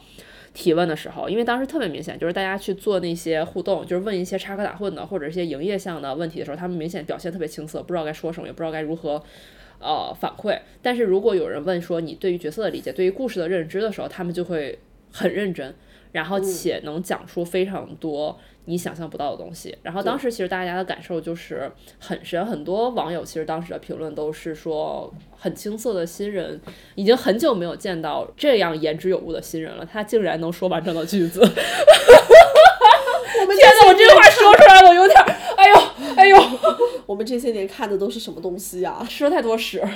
[0.54, 9.22] 提问的时候，因为当时特别明显，就是大家去做那些互动，就是问一些插科打诨的或者一些营业项的问题的时候，他们明显表现特别青涩，不知道该说什么，也不知道该如何
[9.80, 10.60] 呃反馈。
[10.82, 14.80] 但是如果有人问说你对于角色的理解、对于故事的认知的时候，他们就会
[15.12, 15.76] 很认真，
[16.12, 19.76] 然后且能讲出非常多你想象不到的东西。
[19.82, 26.60] 然后当时其实大家的感受就是很深，很多网友其实当时的评论都是说，很青涩的新人
[26.96, 31.39] 已经很久没有见到这样言之有物的新人了，他竟然能说完整的句子。
[31.39, 31.50] 天
[33.70, 35.26] 呐，我这句话说出来，我有点儿，
[35.58, 35.76] 哎呦，
[36.15, 36.38] 哎呦，
[37.08, 39.89] 我们这些年看的都是什么东西呀、吃了太多屎，对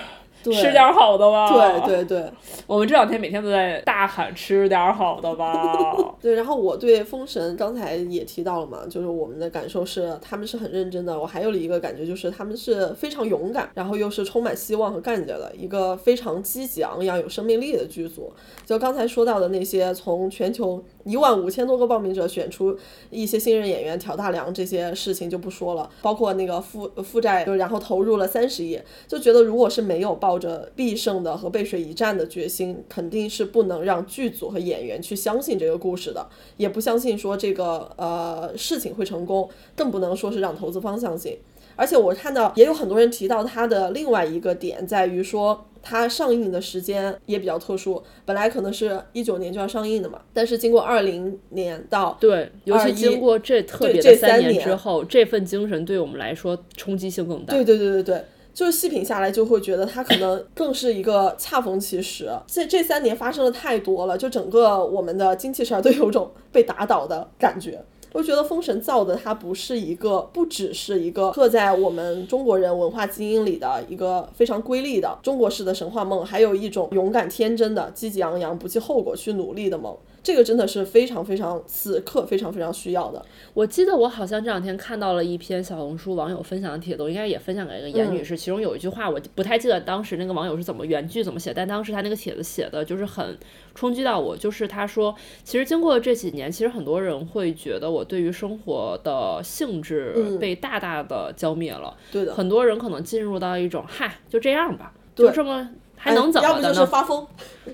[0.45, 1.47] 吃点儿好的吧。
[1.85, 2.31] 对对对
[2.65, 5.95] 我们这两天每天都在大喊吃点儿好的吧。
[6.21, 11.19] 对，然后我对封神刚才也提到了嘛，就是我们的感受是他们是很认真的。
[11.19, 18.31] 我还有了一个感觉就是他们是非常勇敢，然后又是充满希望和干劲的一个非常积极昂扬、有生命力的剧组。
[18.65, 22.77] 就刚才说到的那些从全球一万五千多个报名者选出
[23.09, 41.37] 一些新人演员挑大梁这些事情就不说了，包括那个负负债，就然后投入了三十亿，就觉得如果是没有报抱着必胜的和背水一战的决心，肯定是不能让剧组和演员去相信这个故事的，也不相信说这个呃事情会成功，更不能说是让投资方相信。
[41.75, 57.53] 而且我看到也有很多人提到它的另外一个点在于说，它上映的时间也比较特殊，本来可能是一九年就要上映的嘛，但是经过二零年到对，尤其经过这特别这的三年之后，这份精神对我们来说冲击性更大。
[57.53, 62.29] 对对对对对，就是细品下来就会觉得它可能更是一个恰逢其时。
[62.47, 67.83] 这这三年发生的太多了，就整个我们的精气神儿都有种被打倒的感觉。
[68.13, 79.97] 我觉得《封神》造的它不是一个，不只是一个刻在我们中国人文化基因里的一个非常瑰丽的中国式的神话梦，还有一种勇敢天真的、积极昂扬、不计后果去努力的梦。
[80.23, 83.25] 这个真的是非常非常此刻非常非常需要的。
[83.53, 88.37] 我记得我好像这两天看到了一篇小红书网友分享的帖子，我应该也分享给一个严嗯女士。
[88.37, 93.37] 其中有一句话我不太记得当时那个网友是怎么原句怎么写，但当时他那个帖子写的就是很
[93.73, 105.69] 冲击到我，就是他说，其实经过这几年，其实很多人会觉得我对于生活的兴致嗯被大大的浇灭了，对的，很多人可能进入到一种嗨就这样吧，就这么。
[106.01, 106.85] 还哎能怎要不就是么的呢？
[106.87, 107.27] 发疯。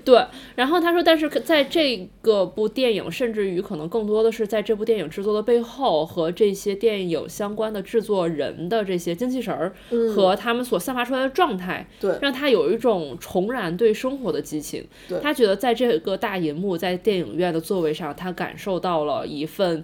[0.04, 0.22] 对，
[0.54, 9.74] 然后他说，但是在这个部电影，甚至于可能更多的是在这部电影制作的背后，和这些电影相关的制作人的这些精气神儿、
[10.14, 14.86] 和他们所散发出来的状态，对让他有一种重燃对生活的激情。
[15.08, 19.82] 对他觉得在这个大银幕，在电影院的座位上，他感受到了一份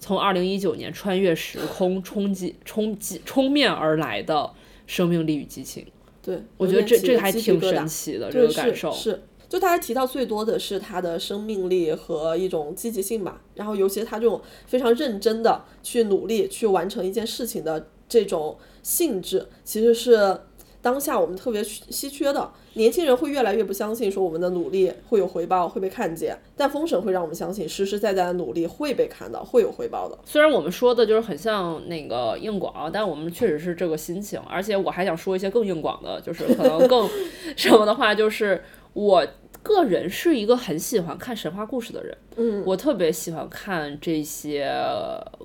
[0.00, 4.50] 从二零一九年穿越时空冲击、冲击、冲面而来的
[4.88, 5.86] 生命力与激情。
[6.24, 8.90] 对，我觉得这这个还挺神奇的，这，个感受。
[8.90, 20.40] 是是，就大家提到最多的是他的生命力和一种积极性吧，然后尤其是他这种非常认真的去努力去完成一件事情的这种性质，其实是
[20.80, 22.50] 当下我们特别稀缺的。
[22.74, 30.18] 年轻人会越来越不相信说我们的努力会有回报，会被看见，但封神会让我们相信实实在在的努力会被看到，会有回报的。
[30.24, 34.40] 虽然我们说的就是很像那个硬广，但我们确实是这个心情。
[34.48, 37.08] 而且我还想说一些更硬广的，就是可能 更
[37.56, 39.24] 什么的话，就是我
[39.62, 42.16] 个人是一个很喜欢看神话故事的人。
[42.36, 44.68] 嗯，我特别喜欢看这些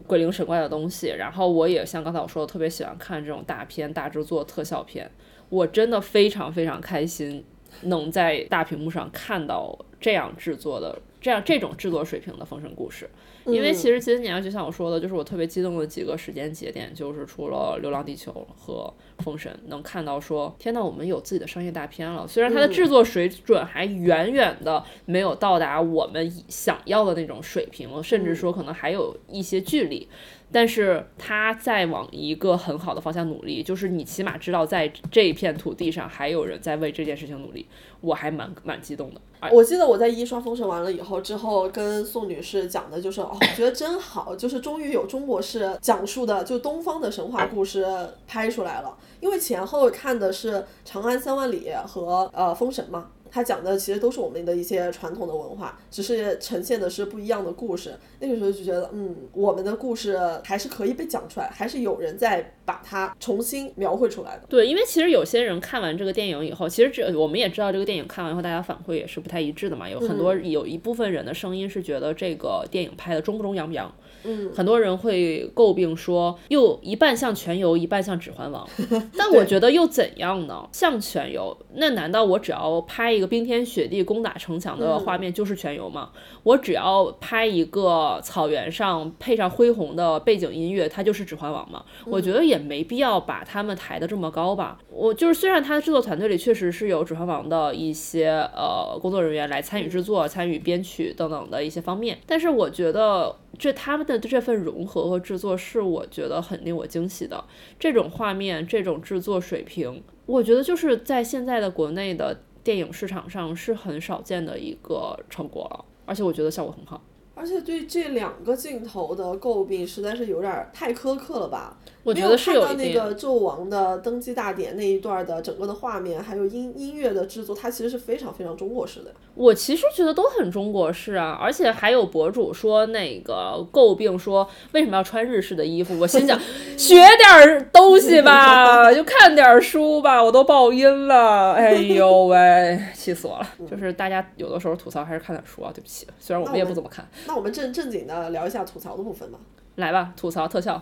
[0.08, 5.10] 鬼灵神怪的东西，然后我也像刚才我说的，特别喜欢看这种大片、大制作、特效片。
[5.50, 7.44] 我真的非常非常开心，
[7.84, 13.06] 能在大屏幕上看到这样制作的、这样这种制作水平的《封神故事》。
[13.52, 18.32] 因为其实今年就像我说的，就是我特别激动的几个时间节点，就是除了《流浪地球》
[18.62, 22.28] 和《封神》，能看到说，天呐，我们有自己的商业大片了。
[22.28, 30.08] 虽然它的制作水准还远远的没有到达我们想要的那种水平，甚至说可能还有一些距离。
[30.52, 37.68] 但是他在往一个很好的方向努力，就是你起码知道在这一片土地上还有人在为这件事情努力，
[38.02, 39.22] 我还蛮蛮激动的。
[39.52, 47.86] 我记得我在一刷《封神》完了以后，之后跟宋女士讲的就是，哦，觉得真好，就是终于有中国式讲述的，就东方的神话故事
[48.28, 48.98] 拍出来了。
[49.22, 57.94] 因为前后看的是《长安三万里》和呃《封神》嘛，它讲的其实都是我们的一些传统的文化，只是呈现的是不一样的故事。
[58.20, 64.44] 那个时候就觉得，嗯，我们的故事还是可以被讲出来，还是有人在把它重新描绘出来的。
[64.50, 69.90] 对，因为其实有些人看完这个电影以后，其实这我们也知道这个电影看完以后，大家反馈也是不太一致的嘛。
[69.90, 78.68] 有很多、有一部分人的声音是觉得这个电影拍的中不中洋不洋，嗯，很多人会诟病说，又一半像全游，一半像指环王。
[79.18, 80.68] 但我觉得又怎样呢？
[80.72, 86.10] 像全游，那难道我只要拍一个冰天雪地攻打城墙的画面就是全游吗？
[86.44, 91.84] 我只要拍一个草原上配上恢宏的背景音乐，它就是指环王吗？
[92.06, 94.80] 我觉得也没必要把他们抬得这么高吧。
[94.90, 107.44] 我就是虽然他的制作团队里确实是有指环王的一些呃工作人员来参与制作、参与编曲等等的一些方面，但是我觉得这他们的这份融合和制作是我觉得很令我惊喜的。
[107.78, 117.04] 这种画面、这种制作水平，我觉得就是在现在的国内的电影市场上是很少见的一个成果了，而且我觉得效果很好。
[117.36, 121.78] 而且对这两个镜头的诟病实在是有点太苛刻了吧？
[122.04, 122.94] 我觉得是有没有看到那。
[122.94, 129.12] 个纣王的登基大典那一段的整个的画面，还有音音乐的制作，它其实是非常非常中国式的。
[129.36, 136.40] 我其实觉得都很中国式啊，而且还有博主说那个诟病说为什么要穿日式的衣服，我心想
[136.78, 143.48] 学点儿东西吧， 就看点儿书吧，我都爆音了，哎呦喂， 气死我了！
[143.70, 147.08] 就是大家有的时候吐槽还是看点书啊，对不起，虽然我们也不怎么看。
[147.28, 149.40] 那我们正正经的聊一下吐槽的部分吧。
[149.76, 150.82] 来吧，吐槽特效，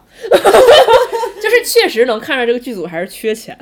[1.42, 3.58] 就是确实能看出来这个剧组还是缺钱，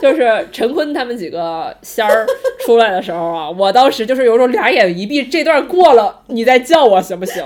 [0.00, 2.26] 就就是陈坤他们几个仙儿
[2.64, 7.44] 出来的时候啊，我当时就是有种俩眼一闭，这段过了你再叫我行不行？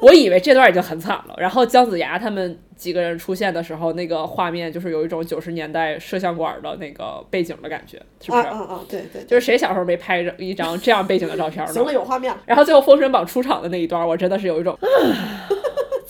[0.00, 8.42] 我以为这段已经很惨了，然后姜子牙他们几个人出现的时候，那个画面就是有一种九十年代摄像馆的那个背景的感觉，是不是？
[8.44, 8.80] 啊啊啊！
[8.88, 11.72] 对对，就是谁小时候没拍着一张这样背景的照片呢？
[11.74, 12.34] 行了，有画面。
[12.46, 14.76] 然后最后《封神榜》出场的那一段，我真的是有一种，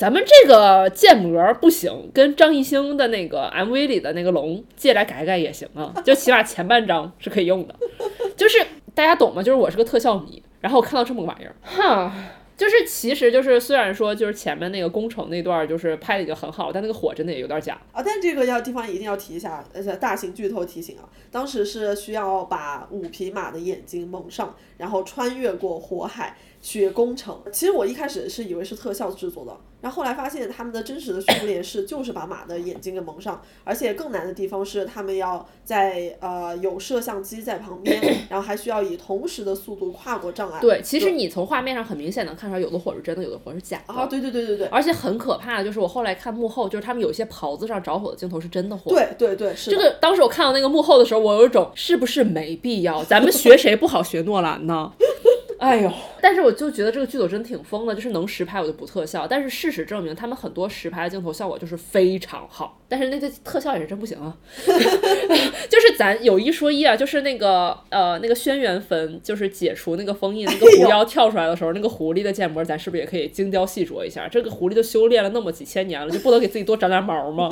[0.01, 7.75] 咱们这个建模不行，跟张艺兴的那个 MV 里的那个龙借来改改也行啊，就起码前半张是可以用的。
[8.35, 9.43] 就是大家懂吗？
[9.43, 12.11] 就是我是个特效迷，然后我看到这么个玩意儿，哈。
[12.57, 18.03] 就是，其实就是，虽然说就是前面那个工程那段就是拍的已经很好，但那个火真的也有点假啊。
[18.05, 26.37] 但这个要地方一定要提一下，而且大型剧透提醒啊，当时是需要把五匹马的眼睛蒙上，然后穿越过火海。
[26.63, 37.99] 去攻城，其实我一开始是以为是特效制作的，然后后来发现他们的真实的训练是 就是把马的眼睛给蒙上，而且更难的地方是他们要在呃有摄像机在旁边，
[38.29, 40.61] 然后还需要以同时的速度跨过障碍。
[40.61, 43.95] 对，其实你从画面上很明显能看出来，有的火是真的，有的火是假的。
[43.95, 44.67] 啊，对对对对对。
[44.67, 48.91] 而且很可怕的就是我后来看幕后，就是他们有些袍子上着火的镜头是真的火。
[48.91, 49.97] 对对对，是这个。
[49.99, 53.03] 当时我看到那个幕后的时候，我有一种是不是没必要？
[53.05, 54.93] 咱们学谁不好学诺兰呢？
[55.61, 55.93] 哎呦！
[56.23, 59.27] 但是我就觉得这个剧组真挺疯的，就是能实拍我就不特效。
[59.27, 64.35] 但是事实证明，他们很多实拍的镜头效果就是非常好， 但是那个特效也是真不行啊。
[64.67, 74.27] 就是咱有一说一啊，就是那个呃那个轩辕坟，就是解除那个封印，那个狐妖跳出来的时候，那个狐狸的建模，咱是不是也可以精雕细琢一下？
[74.27, 77.51] 这个狐狸都修炼了那么几千年了，就不能给自己多长点毛吗？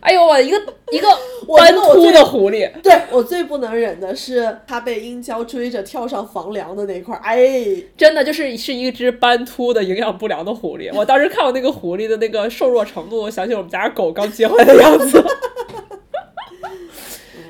[0.00, 0.56] 哎呦我一个
[0.92, 1.08] 一个
[1.56, 7.64] 斑秃的狐狸，对我最不能忍的是他被殷郊追着跳上房梁的那块儿，哎，
[7.96, 10.90] 真的就是是一只斑秃的营养不良的狐狸。
[10.94, 15.24] 我当时看到那个狐狸的那个瘦弱程度，我想起我们家狗刚接回来的样子。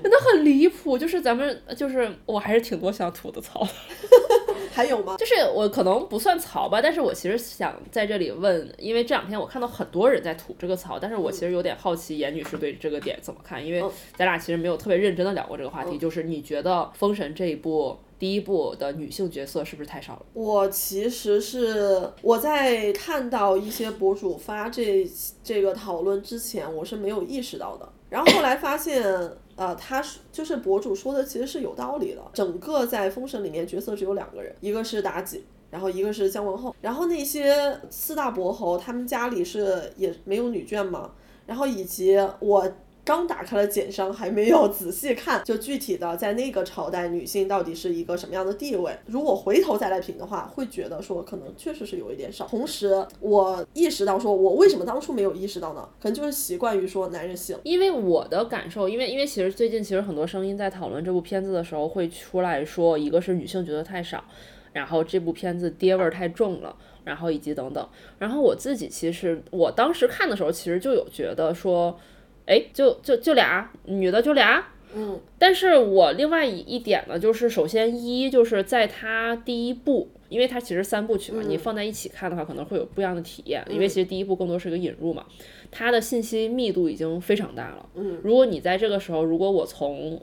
[0.06, 3.66] 真的很离谱，就是咱们就是我还是挺多想吐的槽，
[4.72, 5.16] 还有吗？
[5.16, 13.82] 就是我可能不算槽吧，但是我其实想在这里问，因为这两天我看到很多人在吐这个槽，但是我其实有点好奇严女士对这个点怎么看，因为
[14.14, 20.26] 咱俩其实没有特别认真的聊过这个话题，就是你觉得《封神》这一部第一部的女性角色是不是太少了？
[20.34, 25.04] 我其实是我在看到一些博主发这
[25.42, 29.02] 这个讨论之前，我是没有意识到的，然后后来发现。
[29.56, 32.22] 呃，他是就是博主说的，其实是有道理的。
[32.32, 41.10] 整个在封神里面角色只有两个人，一个是妲己，然后一个是姜文后，然后那些四大伯侯他们家里是也没有女眷嘛，
[41.46, 42.70] 然后以及我。
[43.06, 48.98] 刚打开了简章，还没有仔细看，就具体的在那个朝代，女性到底是一个什么样的地位？
[49.06, 52.48] 如果回头再来评的话，会觉得说可能确实是有一点少。
[52.48, 55.88] 同时，我意识到说，我为什么当初没有意识到呢？
[56.02, 57.56] 可能就是习惯于说男人性。
[57.62, 64.24] 因为我的感受，因为因为其实最近其实很多声音在讨论这部片子的时候，会出来说，一个是女性觉得太少，
[64.72, 67.88] 然后这部片子爹味儿太重了，然后以及等等。
[68.18, 71.96] 然后我自己其实我当时看的时候，其实就有觉得说。
[72.46, 74.64] 哎，就就就俩女的，就俩。
[74.94, 75.20] 嗯。
[75.38, 83.64] 但是我另外一一点呢，就是首先一就是在它第一部，因为它其实三部曲嘛，你放在一起看的话，可能会有不一样的体验。
[83.68, 85.26] 因为其实第一部更多是一个引入嘛，
[85.70, 87.88] 它的信息密度已经非常大了。
[87.96, 88.18] 嗯。
[88.22, 90.20] 如果你在这个时候，如果我从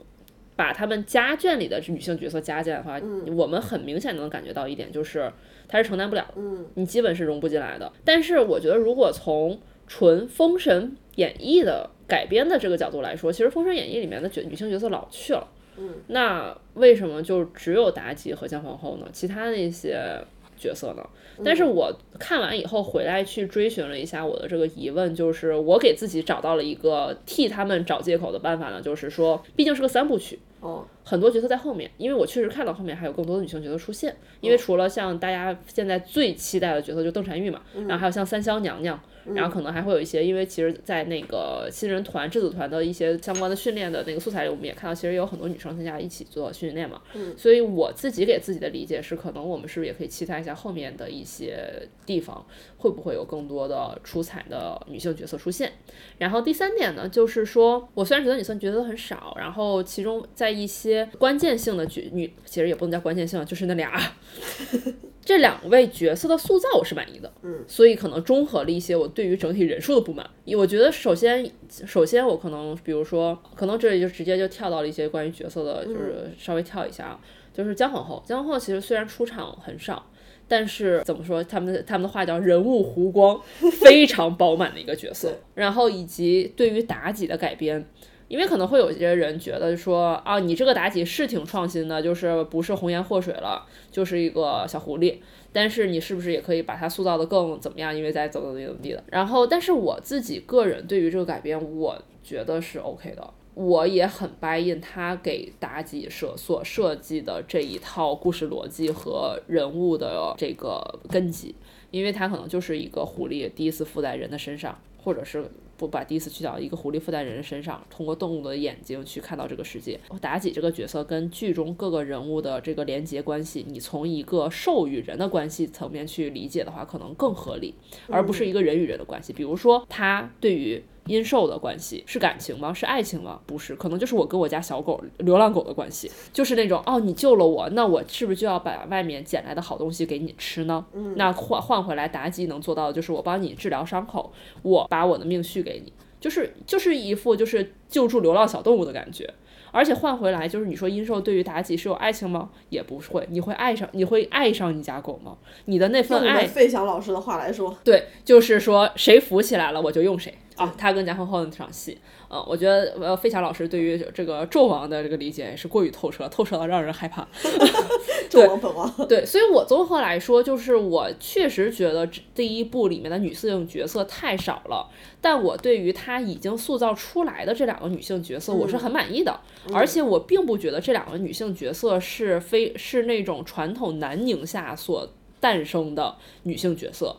[0.56, 3.00] 把他们家眷里的女性角色加进来的话，
[3.36, 5.30] 我们很明显能感觉到一点，就是
[5.68, 6.26] 它是承担不了。
[6.36, 6.64] 嗯。
[6.74, 7.92] 你基本是融不进来的。
[8.04, 9.60] 但是我觉得，如果从
[9.96, 19.06] 纯《封神演义》的改编的这个角度来说，其实《封神演义》里面的角女性角色老去了，嗯，那为什么就只有妲己和姜皇后呢？
[19.12, 20.20] 其他那些
[20.56, 21.08] 角色呢？
[21.44, 39.00] 但是我看完以后回来去追寻了一下我的这个疑问，就是我给自己找到了一个替他们找借口的办法呢，就是说，毕竟是个三部曲，哦，很多角色在后面，因为我确实看到后面还有更多的女性角色出现，因为除了像大家现在最期待的角色就邓婵玉嘛，然后还有像三霄娘娘。
[39.32, 47.00] 然后可能还会有一些，因为其实，在那个新人团、制组团的一些相关的训练的那个素材里，我们也看到，其实有很多女生参加一起做训练嘛。
[47.14, 47.34] 嗯。
[47.36, 52.44] 所以我自己给自己的理解是，可能我们是不是也可以期待一下后面的一些地方，
[52.76, 55.72] 会不会有更多的出彩的女性角色出现？
[56.18, 63.92] 然后第三点呢，就是说我虽然觉得女性角色很少，然后其中在一些关键性的角女，其实也不能叫关键性，就是那俩。
[65.24, 70.28] 这两位角色的塑造我是满意的，嗯，所以可能中和了一些我对于整体人数的不满。
[70.56, 71.50] 我觉得首先，
[71.86, 77.20] 首先我可能比如说，可能这里就直接就跳到了一些关于角色的，就是稍微跳一下啊，
[77.54, 78.22] 就是姜皇后。
[78.26, 80.10] 姜皇后其实虽然出场很少，
[80.46, 83.40] 但是怎么说，他们的他们的话叫人物弧光
[83.80, 85.38] 非常饱满的一个角色。
[85.54, 87.88] 然后以及对于妲己的改编。
[88.28, 95.16] 因为可能会有些人觉得说啊，你这个妲己是挺创新的，就是不是红颜祸水了，就是一个小狐狸。
[95.52, 97.94] 但是你是不是也可以把它塑造的更怎么样？
[97.94, 99.04] 因为在怎么怎么怎么地的。
[99.10, 103.30] 然后，但是我自己个人对于这个改编，我觉得是 OK 的。
[103.54, 111.54] 我也很 buy in 他给妲己设所设计的这一套故事逻辑和人物的这个根基，
[111.92, 115.44] 因为他可能就是一个狐狸第一次附在人的身上，或者是。
[115.76, 119.98] 不把第一次去到一个狐狸附在人身上，通过动物的眼睛去看到这个世界。
[120.20, 127.74] 妲己这个角色跟剧中各个人物的这个连接关系，你从一个兽与人的关系层面去理解的话，可能更合理，
[128.08, 129.32] 而不是一个人与人的关系。
[129.32, 130.82] 比如说，他对于。
[131.06, 132.72] 阴兽的关系是感情吗？
[132.72, 133.40] 是爱情吗？
[133.46, 140.84] 不是，可能就是我跟我家小狗、流浪狗的关系，就是那种哦，你救了我，那我是不是就要把外面捡来的好东西给你吃呢？
[140.92, 144.32] 嗯，那换换回来，妲己能做到的就是我帮你治疗伤口，
[144.62, 149.32] 我把我的命续给你，就是就是一副就是救助流浪小动物的感觉。
[149.70, 152.48] 而且换回来，就是你说阴兽对于妲己是有爱情吗？
[152.68, 155.36] 也不会，你会爱上，你会爱上你家狗吗？
[155.64, 160.32] 你的那份爱，费翔老师的话来说，对，就是说谁扶起来了，我就用谁。
[160.56, 161.98] 啊，他跟贾皇后那场戏，
[162.28, 167.26] 呃，我觉得呃，费翔老师对于这个纣王的这个理解也是过于透彻，透彻到让人害怕。
[168.30, 168.92] 纣王本王。
[169.08, 174.88] 对，所以我综合来说，就是我确实觉得第一部里面的女性角色太少了，
[175.20, 179.40] 但我对于他已经塑造出来的这两个女性角色，我是很满意的，
[179.72, 185.08] 而且我并不觉得这两个女性角色是非是那种传统南宁下所
[185.40, 187.16] 诞生的女性角色。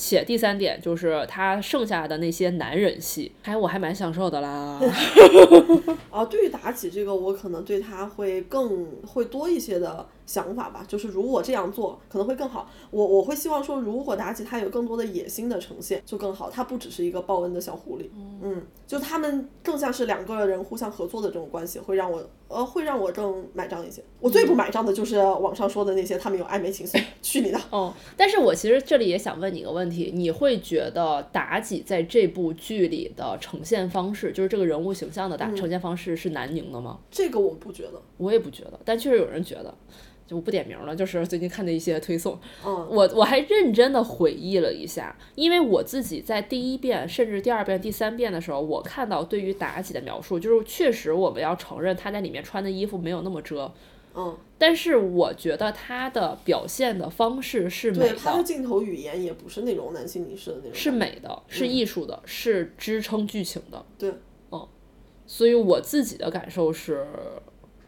[0.00, 4.80] 且第三点就是他剩下的那些男人戏，还我还蛮享受的啦。
[6.08, 10.06] 啊，对于妲己这个，我可能对她会更会多一些的。
[10.28, 12.70] 想法吧，就是如果这样做可能会更好。
[12.90, 16.50] 我我会希望说，如果妲己她有更多的野心的呈现，就更好。
[16.50, 18.10] 她不只是一个报恩的小狐狸，
[18.42, 24.04] 嗯，就他们更像是两个人互相合作的这种关系，会让我呃会让我更买账一些。
[24.20, 27.58] 我最不买账的就是网上说的那些他们有暧昧情愫， 去你的！
[27.70, 36.98] 哦，但是我其实这里也想问你一个问题，你会觉得妲己在这部剧里的呈现方式，就是这个人物形象的打呈现方式是南宁的吗？
[37.10, 39.74] 这个我不觉得，我也不觉得，但确实有人觉得。
[40.28, 42.38] 就不点名了，就是最近看的一些推送。
[42.64, 53.72] 嗯，我我还认真的回忆了一下，因为我自己在第一遍甚至第二遍、第三遍的时候，我看到对于妲己的描述，就是确实我们要承认她在里面穿的衣服没有那么遮。
[54.14, 63.82] 嗯，但是我觉得她的表现的方式是美的，她的镜头语言也不是那种男性凝视的那种，是美的，是艺术的，是支撑剧情的。
[63.96, 64.12] 对，
[64.50, 64.68] 嗯，
[65.26, 67.06] 所以我自己的感受是。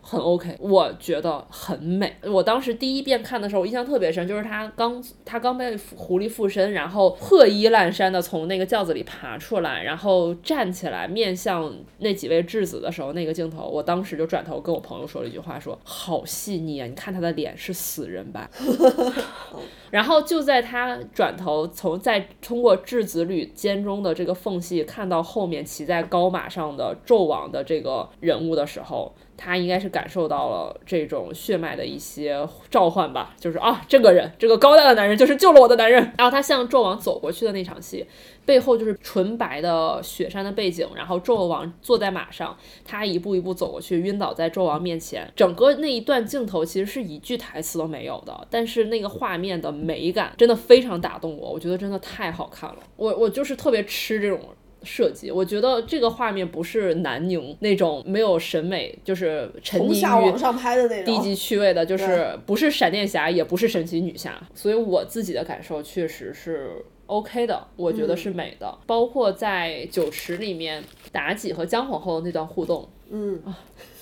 [0.02, 2.16] 很 OK，我觉得很美。
[2.24, 16.86] 我当时第一遍看的时候，我印象特别深，就是他刚他刚被狐狸附身，然后破衣烂衫的从那个轿子里爬出来，然后站起来面向那几位质子的时候，那个镜头，我当时就转头跟我朋友说了一句话，说好细腻啊！
[16.86, 18.50] 你看他的脸是死人吧？
[19.90, 29.12] 然后就在他转头从在通过质子旅间中的这个缝隙看到后面骑在高马上的纣王的这个人物的时候。
[29.42, 36.12] 他应该是感受到了这种血脉的一些召唤吧，就是啊，这个人，这个高大的男人就是救了我的男人。
[36.18, 38.06] 然后他向纣王走过去的那场戏，
[38.44, 45.30] 背后就是纯白的雪山的背景，然后纣王坐在马上，他一步一步走过去，晕倒在纣王面前。
[45.36, 52.78] 整个那一段镜头其实是一句台词都没有的，但是那个画面的美感真的非常打动我，我觉得真的太好看了。
[52.96, 54.40] 我我就是特别吃这种。
[54.82, 59.92] 设计，我觉得这个画面不是南宁那种没有审美，就是沉溺
[60.26, 68.78] 于低级趣味的，就是不是闪电侠，也不是神奇女侠，所以我自己的感受确实是 OK 的，我觉得是美的。
[68.86, 70.82] 包括在酒池里面，
[71.12, 73.58] 妲己和姜皇后的那段互动，嗯啊，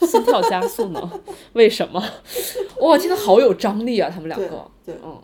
[0.07, 1.21] 心跳加速呢？
[1.55, 2.03] 为什么？
[2.81, 4.11] 哇，真的好有张力啊！
[4.11, 5.21] 他们两个，对，嗯。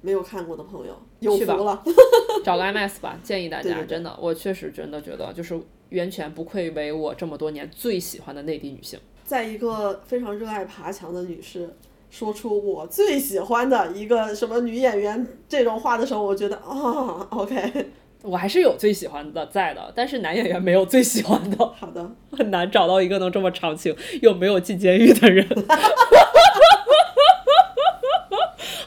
[0.00, 1.82] 没有看过的朋友，有福了，
[2.44, 5.60] 找个 IMAX 吧，建议大家，真的，我确实真的觉得，就是
[5.90, 8.98] 袁泉不愧为我这么多年最喜欢的内地女性。
[9.24, 11.76] 在一个非常热爱爬墙的女士
[12.16, 17.90] 说出我最喜欢的一个什么女演员这种话的时候，我觉得啊， OK，
[18.22, 21.58] 我还是有最喜欢的在的，但是男演员没有最喜欢的。
[21.78, 25.46] 好的，很难找到一个能这么长情又没有进监狱的人。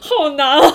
[0.00, 0.66] 好难啊！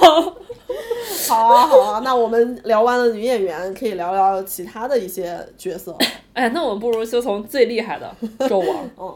[1.28, 5.93] 好啊，好啊，那我们聊完了女演员，可以聊聊其他的一些角色。
[6.32, 8.16] 哎，那我们不如就从最厉害的
[8.47, 8.89] 纣王。
[8.97, 9.14] 嗯，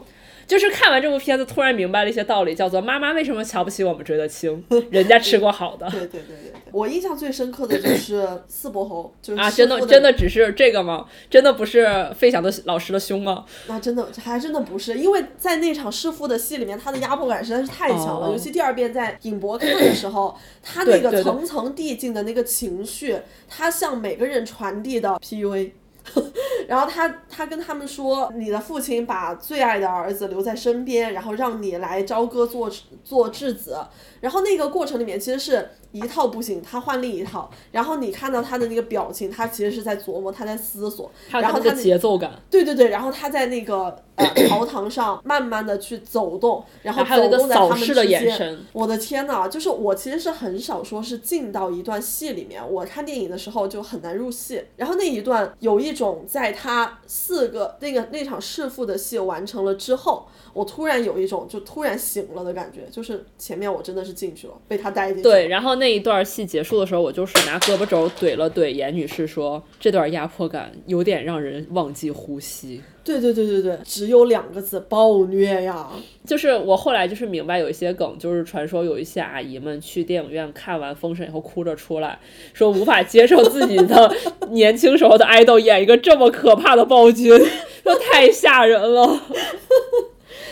[0.50, 9.48] 就是看完这部片子，突然明白了一些道理，叫做妈妈为什么瞧不起我们追得清，人家吃过好的 对对对对对，我印象最深刻的就是四伯侯，就是啊！
[9.48, 11.06] 真的真的只是这个吗？
[11.30, 11.86] 真的不是
[12.16, 13.44] 费翔的老师的胸吗？
[13.68, 18.26] 那真的还真的不是，因为在那场弑父的戏里面，他的压迫感实在是太强了。
[18.26, 23.16] 哦尤其第二遍在影博看的时候， 他那个层层递进的那个情绪，
[23.48, 25.70] 他向每个人传递的 PUA。
[26.68, 32.70] 然后他他跟他们说，你的父亲把最爱的儿子留在身边，然后让你来朝歌做
[33.04, 33.78] 做质子。
[34.20, 37.50] 然后那个过程里面其实是一套不行，他换另一套。
[37.72, 41.10] 然后你看到他的那个表情，他其实是在琢磨，他在思索。
[41.30, 48.22] 然后他的节奏感，对对对，然后他在那个呃朝堂上慢慢的去走动，然后还有那个走动在他扫视的们之间。
[48.22, 54.62] 眼神，我的天呐，就是我其实是很少说是进到一段戏里面，我看电影的时候就很难入戏。
[54.76, 65.22] 然后那一段有一种在他四个那个那场弑父的戏完成了之后，我突然有一种就突然醒了的感觉，就是前面我真的是进去了，被他带进。
[65.22, 72.80] 对，然后那一段戏结束的时候，我就是拿胳膊肘怼了怼严女士说，这段压迫感有点让人忘记呼吸。
[73.02, 75.88] 对对对对对，只有两个字，暴虐呀！
[76.24, 82.18] 就是我后来就是明白有一些梗，就是传说有一些阿姨们去电影院看完《封神》以后哭着出来，
[82.52, 84.14] 说无法接受自己的
[84.52, 87.30] 年轻时候的爱豆演一个这么可怕的暴君，
[87.82, 89.20] 说太吓人了。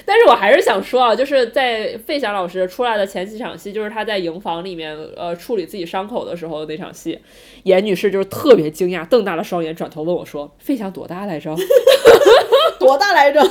[0.09, 7.19] 但是我还是想说啊，就是在费翔老师出来的前几场戏，就是他在营房里面呃处理自己伤口的时候那场戏，
[7.65, 11.55] 严女士就是特别惊讶，瞪大了双眼，转头问我说：“费翔多大来着？”
[12.81, 13.43] 多大来着？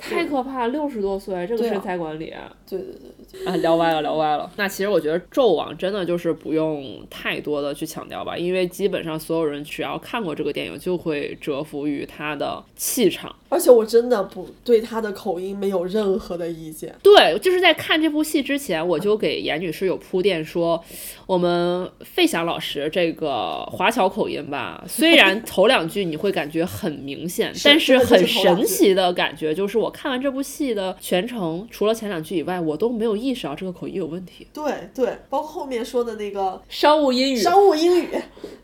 [0.00, 2.32] 太可怕了，六十多岁，这个身材管理。
[2.68, 4.50] 对对对对，啊，聊歪了，聊歪了。
[4.56, 13.34] 那其实我觉得纣王真的就是不用太多的去强调吧，因为基本上所有人只要看过这个电影，就会折服于他的气场。
[13.48, 16.94] 而且我真的不对他的口音没有任何的意见。
[17.02, 20.80] 对，就是在看这部戏之前，我就给严女士有铺垫说，
[21.26, 34.46] 我们费翔老师这个华侨口音吧，虽然 头两句你会感觉很明显，但是很神奇的感觉就是，我看完这部戏的全程，除了前两句以外，我都没有意识到这个口音有问题。
[34.52, 38.08] 对对，包括后面说的那个商务英语商务英语，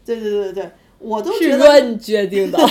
[0.05, 2.59] 对对对对对，我都是觉得润决定的。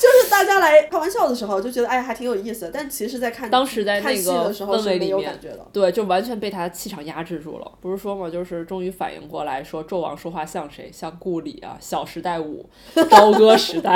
[0.00, 5.38] 就是大家来开玩笑的时候就觉得哎还挺有意思的，但其实在看当时在那个氛围里面。
[5.74, 7.72] 对，就完全被他气场压制住了。
[7.82, 10.90] 不是说嘛，就是终于反应过来，说纣王说话像谁？
[10.90, 12.66] 像顾里啊，《小时代五》
[13.10, 13.94] 《朝歌时代》。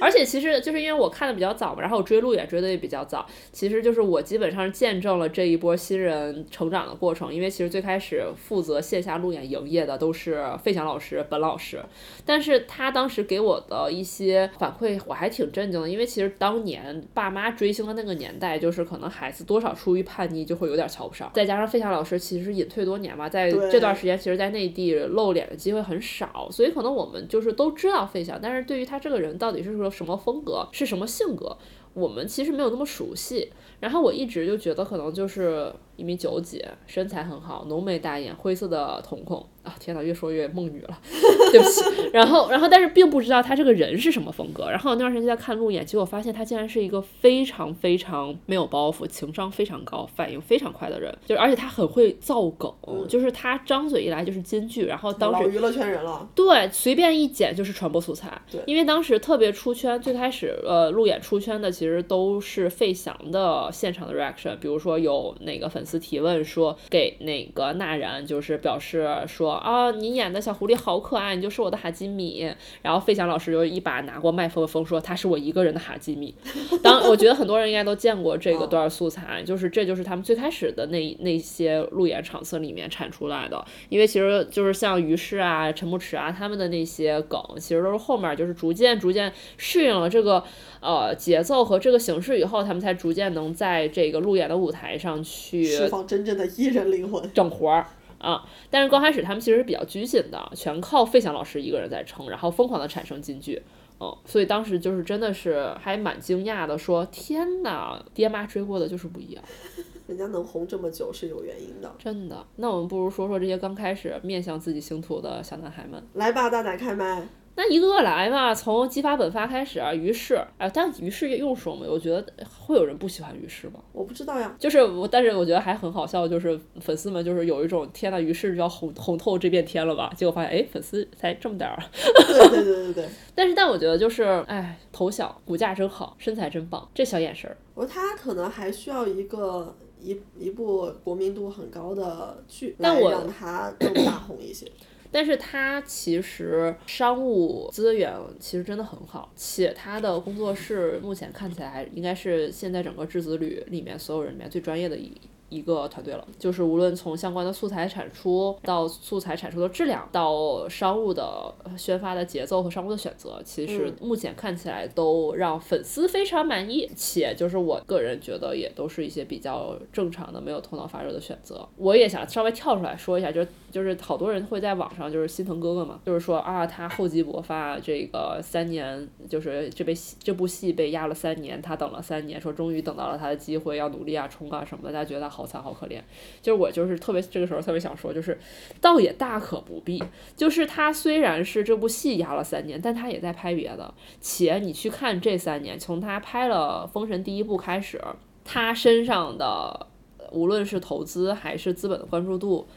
[0.00, 7.32] 而且其实就是因为我看的比较早嘛，然后我追路也追的也比较早，其实就是我基本上是见证了这一波新人成长的过程。
[7.32, 11.82] 因为其实最开始负责线下路演营业的都是费翔老师、本老师，
[12.26, 31.56] 但是他当时给我的一些反馈，我还挺震惊的，因为其实当年爸妈追星的那个年代，就是可能孩子多少出于叛逆就会有点瞧不上，再加上费翔老师其实隐退多年嘛，在这段时间，其实在内地露脸的机会很少，所以可能我们就是都知道费翔，但是对于他这个人到底是是说什么风格，是什么性格，
[31.94, 33.50] 我们其实没有那么熟悉。
[33.80, 39.74] 然后我一直就觉得可能就是一米九几，身材很好，浓眉大眼，灰色的瞳孔啊！
[39.78, 40.98] 天哪，越说越梦女了，
[41.52, 42.10] 对不起。
[42.12, 44.68] 然后，然后，但是并不知道他这个人是什么风格。
[44.68, 52.72] 然后那段时间在看路演，结果发现他竟然是一个非常非常没有包袱、情商非常高、反应非常快的人，就是而且他很会造梗，
[53.08, 54.86] 就是他张嘴一来就是金句。
[54.86, 58.30] 然后当时娱乐圈人了，对，随便一剪就是传播素材。
[58.50, 72.50] 对因为当时特别出圈，最开始呃路演出圈的其实都是费翔的现场的 reaction，比如说有哪个粉丝提问说给哪个纳然就是表示说啊你演的小狐狸好可爱，你就是我的哈基米。
[72.82, 76.34] 然后费翔老师就一把拿过麦克风说他是我一个人的哈基米。
[76.82, 83.64] 当我觉得很多人应该都见过这个段素材，就是这就是他们最开始的那那些路演场次里面产出来的。
[83.88, 90.42] 因为其实就是像于适啊、陈牧驰啊他们的那些梗，其实都是后面就是逐渐逐渐适应了这个
[90.80, 97.22] 呃节奏和这个形式以后，他们才逐渐能在这个路演的舞台上去释放真正的艺人灵魂。
[97.32, 97.86] 整活儿。
[98.22, 98.42] 啊！
[98.70, 103.60] 但是刚开始他们其实是比较拘谨的，全靠费翔老师一个人在撑，然后疯狂的产生金句，
[104.00, 109.44] 嗯，所以当时就是真的是还蛮惊讶的，说天哪，爹妈追过的就是不一样。
[110.06, 111.94] 人家能红这么久是有原因的。
[111.98, 116.02] 真的，那我们不如说说这些刚开始面向自己星途的小男孩们。
[116.14, 117.26] 来吧，大胆开麦！
[117.54, 123.74] 那一个个来嘛，从激发本发开始啊，于是，哎，但于是也用说嘛，我觉得会有人不喜欢于是吗？
[123.92, 130.10] 我不知道呀，就是我，但是我觉得还很好笑，就是粉丝们就是有一种天呐，于是就要红红透这片天了吧？
[130.16, 131.78] 结果发现，哎，粉丝才这么点儿。
[132.02, 144.66] 对对对对对， 但是但我觉得就是，哎，头小，骨架真好，身材真棒，这小眼神儿，我说他可能还需要一个一一部国民度很高的剧，来但我让他更大红一些。
[145.12, 148.10] 但是他其实商务资源
[148.40, 155.12] 其实真的很好，且他的工作室目前看起来应该是现在整个质子旅里面所有人里面最专业的一。
[155.52, 171.68] 一个团队了，就是无论从相关的素材产出到素材产出的质量，到商务的宣发的节奏和商务的选择，其实目前看起来都让粉丝非常满意，且就是我个人觉得也都是一些比较正常的、没有头脑发热的选择。
[171.76, 186.00] 我也想稍微跳出来说一下，就是就是好多人会在网上就是心疼哥哥嘛，就是说啊，他厚积薄发，这个三年就是这被这部戏被压了三年，他等了三年，说终于等到了他的机会，要努力啊冲啊什么的，大家觉得他好惨好可怜。
[186.40, 188.38] 就是我就是特别这个时候特别想说，就是
[188.80, 190.00] 倒也大可不必。
[190.36, 198.00] 就是他虽然是这部戏压了三年，但他也在拍别的，且你去看这三年，从他拍了《封神》第一部开始，
[198.44, 199.88] 他身上的
[200.30, 202.68] 无论是投资还是资本的关注度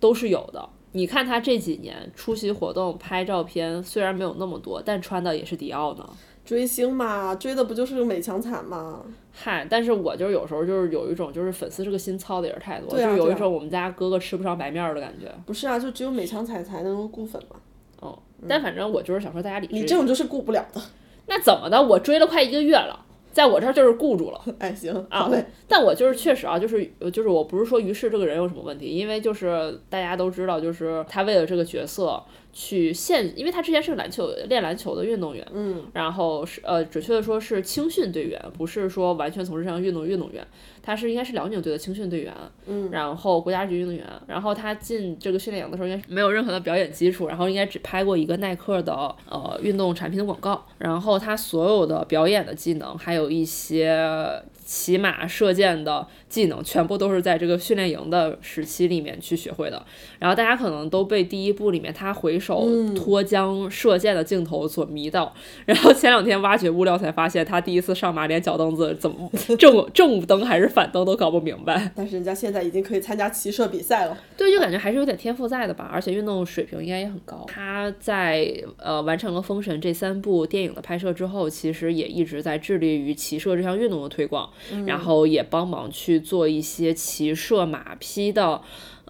[0.00, 0.68] 都是有的。
[0.94, 6.10] 你看他这几年出席活动、拍照片，虽然没有那么多，但穿的也是迪奥呢。
[6.52, 9.00] 追星嘛，追的不就是美强惨嘛？
[9.32, 15.32] 嗨，但是我就是有时候就是有一种就是粉丝这个心操的也是太多，就是有一种我们家哥哥吃不上白面儿的感觉。
[15.46, 17.56] 不是啊，就只有美强惨才能够顾粉嘛。
[18.00, 19.72] 哦，但反正我就是想说大家理智。
[19.72, 20.82] 你这种就是顾不了的。
[21.24, 21.80] 那怎么的？
[21.82, 24.40] 我追了快一个月了，在我这儿就是顾住了。
[24.60, 25.42] 哎，行，啊好嘞。
[25.66, 32.22] 但我就是确实啊，就是呃就是我不是说于适这个人有什么问题，因为就是大家都知道，就是他为了这个角色
[32.52, 40.46] 去现，因为他之前是个篮球练篮球的运动员，嗯，然后是呃准确的说是青训队员，不是说完全从事这项运动运动员，
[40.82, 42.34] 他是应该是辽宁队的青训队员，
[42.66, 48.92] 嗯，然后国家级运动员，然后他进这个训练营的时候应该是没有任何的表演基础，然后应该只拍过一个耐克的
[49.30, 53.96] 呃运动产品的广告，然后他所有的表演的技能，还有一些
[54.64, 59.84] 骑马射箭的技能，全部都是在这个训练营的时期里面去学会的。
[60.18, 65.34] 然后大家可能都被第一部里面他回首脱缰射箭的镜头所迷到，
[65.66, 71.92] 然后前两天挖掘物料才发现，他第一次上马连脚蹬子怎么 正正蹬还是反蹬都搞不明白。
[71.94, 74.16] 但是人家现在已经可以参加骑射比赛了。
[74.36, 77.44] 对，就感觉还是有点天赋在的吧，而且运动水平应该也很高。
[77.48, 84.48] 他在呃完成了《封神》这三部电影的拍摄之后，其实也一直在致力于骑射这项运动的推广，
[84.86, 88.62] 然后也帮忙去做一些骑射马匹的。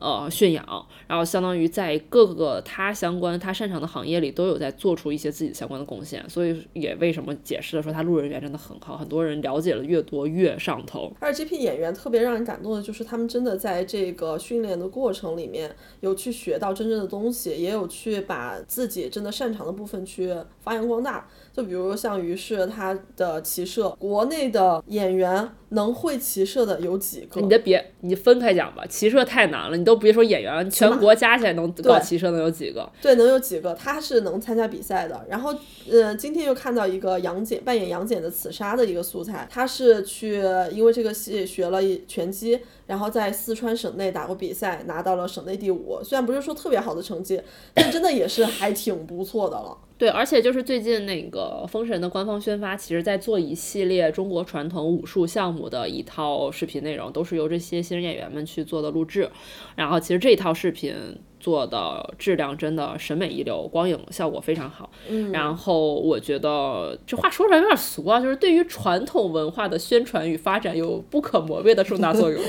[0.03, 11.13] 呃，驯养，然后相当于在各个他相关、他擅长的行业里都有在做出一些自己相关的贡献，所以也为什么解释了说他路人缘真的很好，很多人了解了越多越上头。
[11.21, 21.29] 而这批演员特别让人感动的就是，他们真的在这个训练的过程里面有去学到真正的东西，也有去把自己真的擅长的部分去发扬光大。
[21.53, 27.41] 就比如像于是他的骑射，国内的演员能会骑射的有几个？
[27.41, 32.91] 你的别，你分开讲吧，骑射太难了，你都别说演员，全国加起来能搞骑射能有几个？
[33.01, 33.75] 对，能有几个？
[33.75, 35.27] 他是能参加比赛的。
[35.29, 35.55] 然后，
[35.91, 40.43] 呃，今天又看到一个杨戬扮演杨戬的刺杀的一个素材，他是去
[40.73, 42.59] 因为这个戏学了拳击，
[42.93, 45.99] 然后在四川省内打过比赛，拿到了省内第五。
[46.05, 47.40] 虽然不是说特别好的成绩，
[47.72, 49.78] 但真的也是还挺不错的了。
[49.97, 59.30] 对，而且就是最近那个《封神》的官方宣发，其实在做一系列中国传统武术项目的一套视频内容，都是由这些新人演员们去做的录制。
[59.74, 60.95] 然后其实这一套视频
[61.43, 64.88] 做的质量真的审美一流，光影效果非常好。
[65.09, 72.40] 嗯，然后我觉得这话说出来有点俗啊，就是对于传统文化的宣传与发展有不可磨灭的重大作用。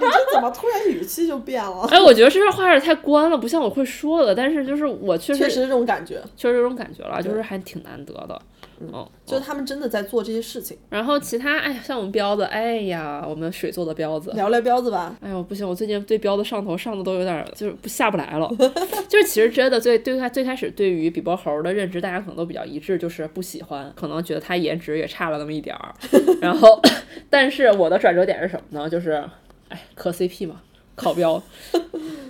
[0.00, 1.86] 你这怎么突然语气就变了？
[1.90, 4.34] 哎，我觉得这话有点太官了，不像我会说的。
[4.34, 8.40] 但是就是我确实确实这种感觉，确实这种感觉了，就是还挺难得的。
[8.80, 10.76] 嗯，就是他们真的在做这些事情。
[10.88, 18.48] 然后其他，哎呀，像我们彪子，哎呀，我们水做的彪子，聊聊彪子吧，哎呦不行，我最近对彪子上头上的都有点儿就是不下不来了。
[19.08, 25.94] 就是其实真的最对他最开始对于比伯猴的认知，大家可能都比较一致，就是不喜欢，可能觉得他颜值也差了那么一点儿。
[26.40, 26.80] 然后，
[27.30, 28.88] 但是我的转折点是什么呢？
[28.88, 29.24] 就是，
[29.68, 30.60] 哎，磕 CP 嘛。
[30.94, 31.40] 考标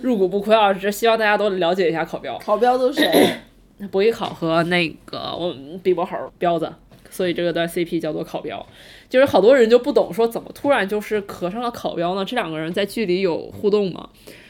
[0.03, 0.71] 入股不亏啊！
[0.71, 2.37] 只是希望大家都了解一下考标。
[2.37, 3.35] 考标都是谁？
[3.87, 6.71] 博弈考和那个我们比伯猴彪子，
[7.09, 8.65] 所以这个段 CP 叫做考彪。
[9.09, 12.23] 就是好多人就不懂说怎么突然就是磕上了考彪呢？
[12.23, 14.09] 这两个人在剧里有互动吗？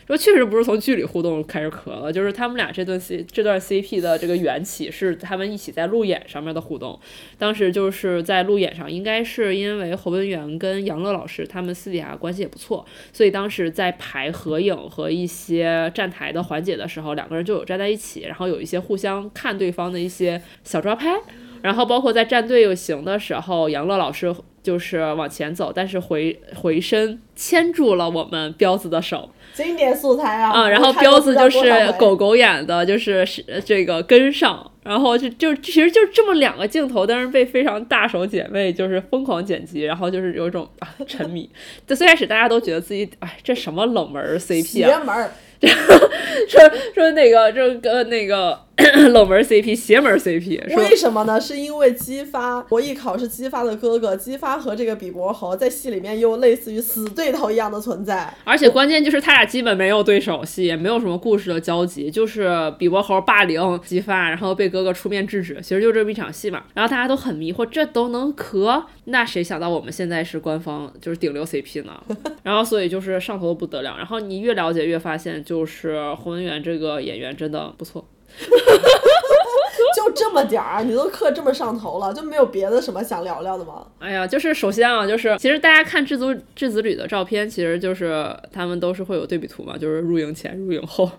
[0.09, 6.99] 说确实不是从剧里互动开始磕了，就是他们俩这段 C 这段 CP 的这个缘起是他们一起在路演上面的互动。
[7.37, 12.83] 当时就是在路演上，应该是因为侯文元跟杨乐老师他们私底下关系也不错，
[13.13, 21.19] 所以当时在排合影和一些站台的环节的时候，两个人就有站在一起，然后有一些互相看对方的一些小抓拍。
[21.61, 24.33] 然后包括在站队行的时候，杨乐老师
[24.63, 29.29] 就是往前走，但是回回身牵住了我们彪子的手。
[29.63, 30.51] 经典素材啊！
[30.51, 41.49] 啊，然后彪子就是狗狗演的，就是是这个跟上，然后就就其实就这么两个镜头，但是被非常大手姐妹就是疯狂剪辑，然后就是有一种啊沉迷。
[41.85, 45.29] 就最开始大家都觉得自己哎这什么冷门 CP 啊，邪门。
[46.47, 46.61] 说
[46.95, 48.57] 说那个这个那个
[49.11, 51.39] 冷门 CP 邪门 CP，为什么呢？
[51.39, 66.63] 是因为姬发博弈考是姬发的哥哥，姬发和这个比伯侯在戏里面又类似于死对头一样的存在，而且关键就是他俩基本没有对手戏，也没有什么故事的交集，就是比伯侯霸凌姬发，然后被哥哥出面制止，其实就这么一场戏嘛。
[66.73, 68.85] 然后大家都很迷惑，这都能磕？
[69.05, 72.01] 那谁想到我们现在是官方就是顶流 CP 呢？
[72.43, 73.95] 然后所以就是上头的不得了。
[73.97, 75.43] 然后你越了解越发现。
[75.49, 78.05] 就是洪文远这个演员真的不错，
[79.95, 83.85] 就这么点儿，你都磕这么上头了，就没有别的什么想聊聊的吗？
[83.99, 91.09] 哎呀，就是首先啊，就是其实大家看质子质子旅的照片，其实就是他们都是会有对比图嘛，就是入营前、入营后，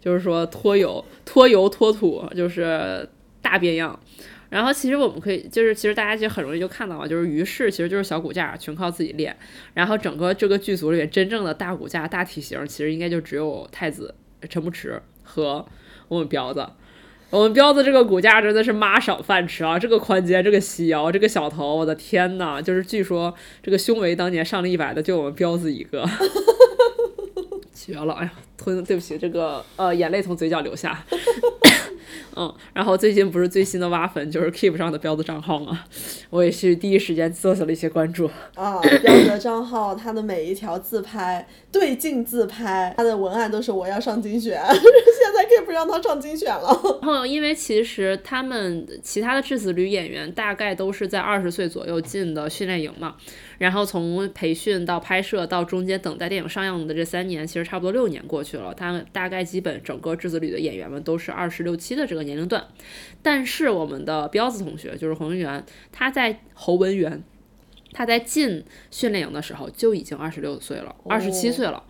[0.00, 3.08] 就是说脱油、 脱油、脱土，就是
[3.42, 3.98] 大变样。
[4.50, 9.36] 然后其实我们可以，就是其实大家其实很容易就看到了，就是于是其实就是小骨架，全靠自己练。
[9.74, 14.14] 然后整个这个剧组里面真正的大骨架、大体型，其实应该就只有太子
[14.48, 15.64] 陈不迟和
[16.08, 16.66] 我们彪子。
[17.30, 19.76] 我们彪子这个骨架真的是妈赏饭吃啊！
[19.76, 22.62] 这个宽肩，这个细腰，这个小头，我的天呐！
[22.62, 26.08] 就是据说这个胸围当年上了一百的就我们彪子一个，
[27.74, 28.14] 绝了！
[28.14, 31.04] 哎呀，吞，对不起，这个呃眼泪从嘴角流下。
[32.36, 35.84] 嗯，然后最近不是最新的挖粉就是 Keep 上的彪子账号吗？
[36.30, 38.80] 我也是第一时间做了一些关注啊。
[38.80, 46.98] 彪子的账号，他的每一条自拍对镜自拍，他的文案都是我要上精选， 现在 Keep 让他上精选了。
[47.02, 53.16] 然后因为其实他们其他的质子旅演员大概都是在二十岁左右进的训练营嘛。
[53.64, 58.74] 然后从培训到拍摄到中间等待电影上映的这三年，其实差不多六年过去了。
[58.74, 62.62] 他们大概基本整个质子旅的演员们都是二十六七的这个年龄段。
[63.22, 67.24] 但是我们的彪子同学就是侯文元，他在侯文元，
[67.92, 71.82] 他在进训练营的时候就已经二十六岁了，二十七岁了。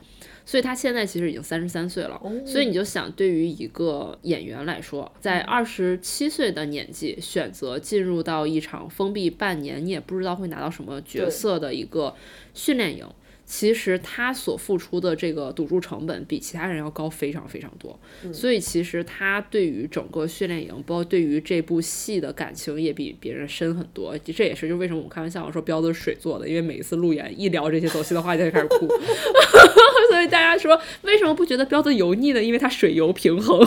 [0.46, 12.14] 所以他现在其实已经三十三岁了，所以你就想，对于一个演员来说，在二十七岁的年纪选择进入到一场封闭半年，你也不知道会拿到什么角色的一个
[12.52, 13.06] 训练营。
[13.46, 17.98] 其实他所付出的这个赌注成本比其他人要高非常非常多，
[18.32, 24.16] 所以其实他对于整个训练营，包括对于这部戏的感情也比别人深很多。
[24.18, 28.88] 这也是就为什么我们开玩笑说彪子是水做的，因为每一次路演一聊这些走心的话就开始哭。
[30.10, 32.42] 所以大家说为什么不觉得彪子油腻呢？
[32.42, 33.60] 因为他水油平衡，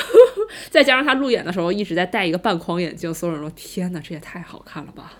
[0.70, 5.12] 再加上他路演的时候一直在戴一个半框眼镜，所有人说天哪，这也太好看了吧。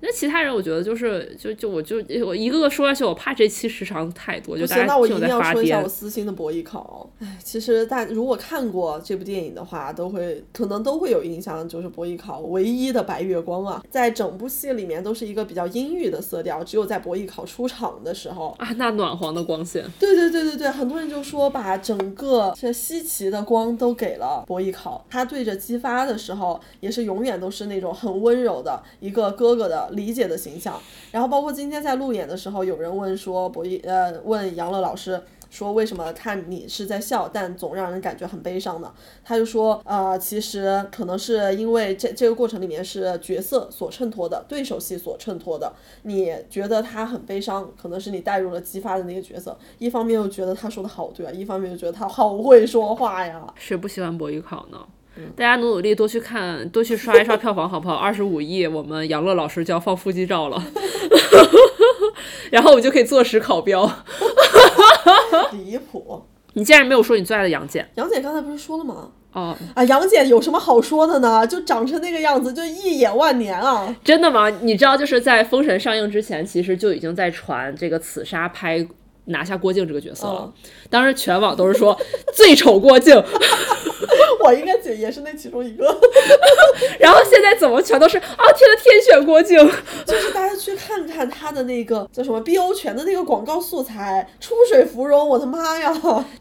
[0.00, 7.08] 那其他人，我觉得就是就就我就我一个个说下去，我怕这期时长太多，就大家我一定要说一下我私心的博弈考。
[7.18, 19.84] 哎，其实大如果看过这部电影的话，都会可能都会有印象，就是博弈考唯一的白月光啊，在整部戏里面都是一个比较阴郁的色调，只有在博弈考出场的时候啊，那暖黄的光线。
[19.98, 29.86] 对对对对对，很多人就说把整个这稀奇的光都给了博弈考，他对着姬发的时候，也是永远都是那种很温柔的一个哥哥的。
[29.96, 30.80] 理解的形象，
[31.10, 38.92] 然后包括今天在路演的时候，有人问说博弈呃问杨乐老师说为什么看你是在笑，但总让人感觉很悲伤呢？
[39.24, 45.72] 他就说呃其实可能是因为这这个过程里面是角色所衬托的，对手戏所衬托的。
[46.02, 49.56] 你觉得他很悲伤，可能是你带入了激发的那个角色。
[49.78, 53.46] 一方面又觉得他说的好对啊，一方面又觉得他好会说话呀。
[53.54, 54.86] 谁不喜欢博弈考呢？
[55.36, 57.94] 大家努努力，多去看，多去刷一刷票房，好不好？
[57.94, 60.62] 二十五亿，我们杨乐老师就要放腹肌照了，
[62.50, 63.90] 然后我们就可以坐实考标。
[65.52, 66.22] 离谱！
[66.54, 67.86] 你竟然没有说你最爱的杨戬？
[67.96, 69.10] 杨戬刚才不是说了吗？
[69.32, 71.46] 哦，啊，杨戬有什么好说的呢？
[71.46, 73.94] 就长成那个样子，就一眼万年啊！
[74.02, 74.48] 真的吗？
[74.62, 78.86] 你知道，就是在《封神》上映之前，其实就已经在传这个刺杀拍
[79.26, 80.50] 拿下郭靖这个角色了。
[80.88, 81.98] 当时全网都是说
[82.34, 83.22] 最丑郭靖。
[84.46, 85.84] 我应该也也是那其中一个。
[87.00, 88.22] 然后现在怎么全都是啊？
[88.56, 89.58] 天呐，天选郭靖！
[90.06, 95.92] 就是大家去看看他的那个叫什么 BO 泉的那个广告素材，出水芙蓉，我的妈呀！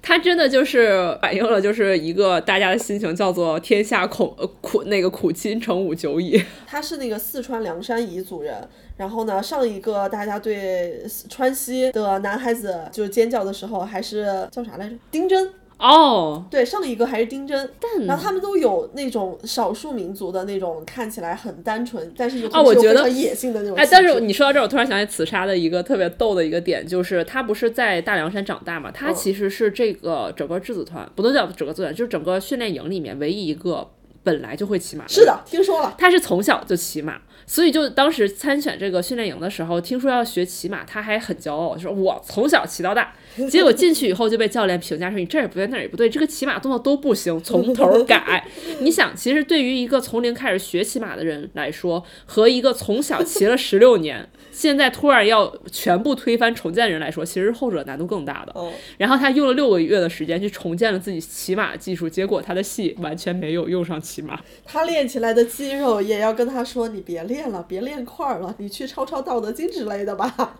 [0.01, 6.41] 他真的就是反映了就是一个大家的心情，叫做天下恐呃苦那个苦亲成五九矣。
[6.67, 8.55] 他是那个四川凉山彝族人，
[8.97, 14.95] 然后呢，上一个大家对川西的男孩子就是尖叫的时候，还是叫啥来着？
[15.11, 15.53] 丁真。
[15.77, 17.69] 哦，对，上一个还是丁真，
[18.05, 23.77] 然后他们都有那种少数民族的那种看起来很单纯，但是又啊，我觉得野性的那种。
[23.77, 28.89] 哎，但是你说到这，我突然想起紫砂的一个特别逗的一个点，就是他不是在大凉山长大嘛？
[28.89, 33.89] 他其实是这个整个质子团，不能叫整个质子团，就是整个训练营里面唯一一个
[34.23, 35.05] 本来就会骑马。
[35.07, 37.19] 是的，听说了，他是从小就骑马。
[37.47, 43.13] 所以就当时参选这个训练营的时候，听说要学骑马，他还很骄傲，就说我从小骑到大。
[43.49, 48.47] 结果进去以后就被教练评价说你这也不对那也不对，这个骑马动作都不行，从头改。
[48.79, 58.55] 你想，其实对于一个从零开始学骑马的人来说，和一个从小骑了十六年，现在突然要全部推翻重建人来说，其实后者难度更大的。
[58.97, 64.39] 然后他用了六个月的时间去重建了自己骑马的技术，结果他的戏完全没有用上骑马。
[64.63, 70.59] 他练起来的肌肉也要跟他说你别练了，别练块儿了，你去抄抄《道德经》之类的吧。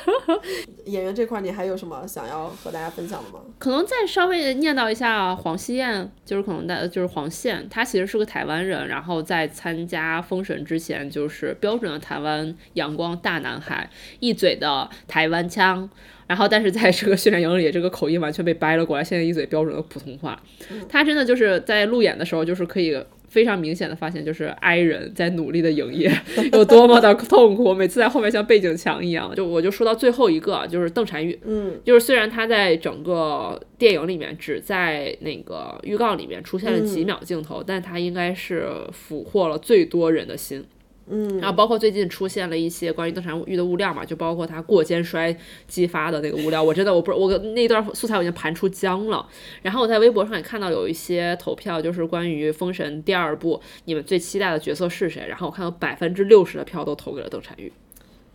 [0.90, 2.06] 演员这块你还有什么？
[2.06, 3.40] 想要和大家分享的吗？
[3.58, 13.88] 可能再稍微念叨一下黄熙燕，就是可能大就是黄宪，他其实是个台湾人，然后在参加封神之前，就是标准的台湾阳光大男孩，
[14.18, 15.88] 一嘴的台湾腔，
[16.26, 20.40] 然后但是在这个训练营里，这个口音完全被掰了过来，现在一嘴标准的普通话。
[20.88, 23.00] 他真的就是在路演的时候，就是可以。
[23.30, 26.12] 非常明显的发现，就是哀人在努力的营业，
[26.52, 27.72] 有多么的 痛苦。
[27.72, 29.32] 每次在后面像背景墙一样。
[29.34, 40.64] 就我就说到最后一个，就是邓婵玉，嗯，就是虽然她在整个电影里面只在那个预告里面出现了几秒镜头，但她应该是俘获了最多人的心。
[41.10, 45.36] 嗯，然后包括最近出现了一些关于邓婵玉的物料嘛，就包括她过肩摔
[45.66, 49.28] 激发的那个物料，我真的我不是我那段素材我已经盘出浆了。
[49.62, 55.26] 然后我在微博上也看到有一些投票，就是关于《封神》第二部你们最期待的角色是谁？
[55.28, 57.72] 然后我看到百分之六十的票都投给了邓婵玉。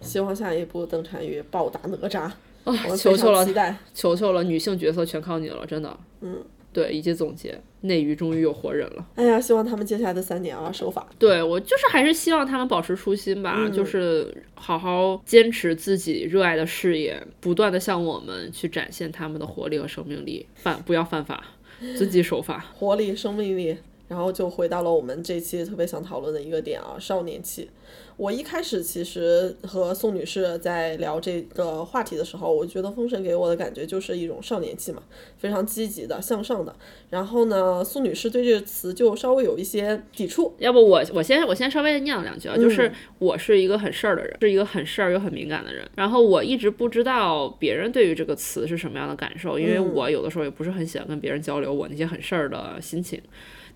[0.01, 2.19] 希望下一部邓婵玉暴打哪吒
[2.65, 2.75] 啊！
[2.97, 5.97] 求求了，期待，求求了，女性角色全靠你了，真的。
[6.21, 6.43] 嗯。
[6.75, 9.07] 对，一记总结，内娱终于有活人了。
[9.15, 11.07] 哎呀，希望他们接下来的三年啊，守法。
[11.17, 20.45] 对我就是还是希望他们保持初心吧，就是好好坚持自己热爱的事业，不断的向我们去展现他们的活力和生命力。
[20.55, 21.41] 犯不要犯法，
[21.95, 22.65] 遵纪守法。
[22.73, 23.77] 活力、生命力，
[24.07, 27.69] 然后就回到了我们这期特别想讨论的一个点啊，少年气。
[28.17, 35.03] 我一开始其实和宋女士在聊这个话题的时候，我觉得《封神》给我的感觉就是一种少年气嘛，
[35.37, 36.73] 非常积极的、向上的。
[37.09, 40.55] 然后呢，宋女士对这个词就稍微有一些抵触。
[40.59, 42.89] 要不我我先我先稍微念两句啊，就是
[43.19, 45.85] 我是一个很事儿的人，是一个很事儿又很敏感的人。
[45.95, 53.21] 然后我一直不知道别人对于这个词是什么样的感受，因为我有的时候也不是很喜欢跟别人交流我那些很事儿的心情。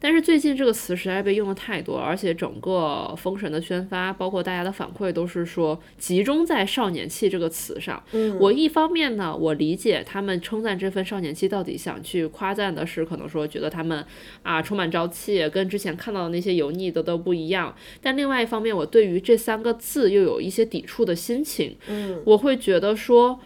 [0.01, 8.01] 但是最近这个词实在被用的太多，而且整个封神的宣发，包括大家的反馈都是说集中在少年气这个词上。
[8.13, 14.05] 嗯，我一方面呢，我理解他们称赞这份少年气到底想去夸赞的是，可能说觉得他们
[14.41, 17.75] 啊充满朝气，跟之前看到的那些油腻的都不一样。
[18.01, 21.75] 但另外一方面，我对于这三个字又有一些抵触的心情。
[21.87, 23.39] 嗯，我会觉得说。